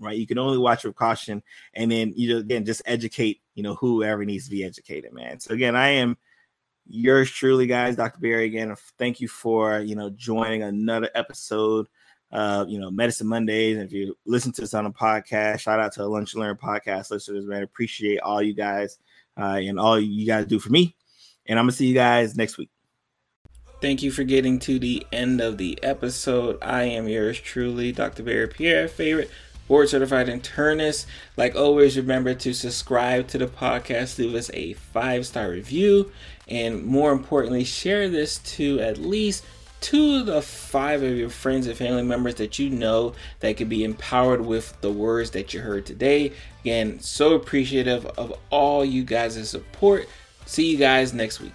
right 0.00 0.18
you 0.18 0.26
can 0.26 0.38
only 0.38 0.58
watch 0.58 0.84
with 0.84 0.96
caution 0.96 1.42
and 1.74 1.90
then 1.90 2.12
you 2.16 2.34
know 2.34 2.38
again 2.38 2.64
just 2.64 2.82
educate 2.84 3.40
you 3.54 3.62
know 3.62 3.74
whoever 3.76 4.24
needs 4.24 4.44
to 4.44 4.50
be 4.50 4.64
educated 4.64 5.12
man 5.12 5.38
so 5.38 5.54
again 5.54 5.76
i 5.76 5.88
am 5.88 6.16
yours 6.88 7.30
truly, 7.30 7.66
guys, 7.66 7.96
Dr. 7.96 8.18
Barry. 8.20 8.46
Again, 8.46 8.74
thank 8.98 9.20
you 9.20 9.28
for 9.28 9.80
you 9.80 9.94
know 9.94 10.10
joining 10.10 10.62
another 10.62 11.10
episode 11.14 11.86
of 12.32 12.68
you 12.68 12.78
know 12.78 12.90
Medicine 12.90 13.26
Mondays. 13.26 13.76
And 13.76 13.86
if 13.86 13.92
you 13.92 14.16
listen 14.24 14.52
to 14.52 14.60
this 14.60 14.74
on 14.74 14.86
a 14.86 14.92
podcast, 14.92 15.60
shout 15.60 15.80
out 15.80 15.92
to 15.92 16.02
the 16.02 16.08
Lunch 16.08 16.34
and 16.34 16.42
Learn 16.42 16.56
podcast 16.56 17.10
listeners, 17.10 17.46
man. 17.46 17.62
Appreciate 17.62 18.20
all 18.20 18.42
you 18.42 18.54
guys 18.54 18.98
uh, 19.36 19.60
and 19.62 19.78
all 19.78 19.98
you 19.98 20.26
guys 20.26 20.46
do 20.46 20.58
for 20.58 20.70
me. 20.70 20.94
And 21.46 21.58
I'm 21.58 21.64
gonna 21.64 21.72
see 21.72 21.86
you 21.86 21.94
guys 21.94 22.36
next 22.36 22.58
week. 22.58 22.70
Thank 23.82 24.02
you 24.02 24.10
for 24.10 24.24
getting 24.24 24.58
to 24.60 24.78
the 24.78 25.06
end 25.12 25.40
of 25.40 25.58
the 25.58 25.78
episode. 25.82 26.58
I 26.62 26.84
am 26.84 27.08
yours 27.08 27.38
truly, 27.38 27.92
Dr. 27.92 28.22
Barry 28.22 28.48
Pierre, 28.48 28.88
favorite 28.88 29.30
board 29.68 29.88
certified 29.88 30.28
internist. 30.28 31.06
Like 31.36 31.54
always, 31.56 31.96
remember 31.96 32.34
to 32.34 32.54
subscribe 32.54 33.28
to 33.28 33.38
the 33.38 33.46
podcast, 33.46 34.18
leave 34.18 34.34
us 34.34 34.50
a 34.54 34.74
five 34.74 35.26
star 35.26 35.50
review, 35.50 36.12
and 36.48 36.84
more 36.84 37.12
importantly, 37.12 37.64
share 37.64 38.08
this 38.08 38.38
to 38.38 38.80
at 38.80 38.98
least 38.98 39.44
two 39.80 40.16
of 40.16 40.26
the 40.26 40.42
five 40.42 41.02
of 41.02 41.16
your 41.16 41.28
friends 41.28 41.66
and 41.66 41.76
family 41.76 42.02
members 42.02 42.36
that 42.36 42.58
you 42.58 42.70
know 42.70 43.14
that 43.40 43.56
could 43.56 43.68
be 43.68 43.84
empowered 43.84 44.40
with 44.44 44.78
the 44.80 44.90
words 44.90 45.30
that 45.30 45.52
you 45.52 45.60
heard 45.60 45.86
today. 45.86 46.32
Again, 46.62 46.98
so 47.00 47.34
appreciative 47.34 48.06
of 48.06 48.32
all 48.50 48.84
you 48.84 49.04
guys' 49.04 49.48
support. 49.48 50.08
See 50.46 50.70
you 50.72 50.78
guys 50.78 51.12
next 51.12 51.40
week. 51.40 51.54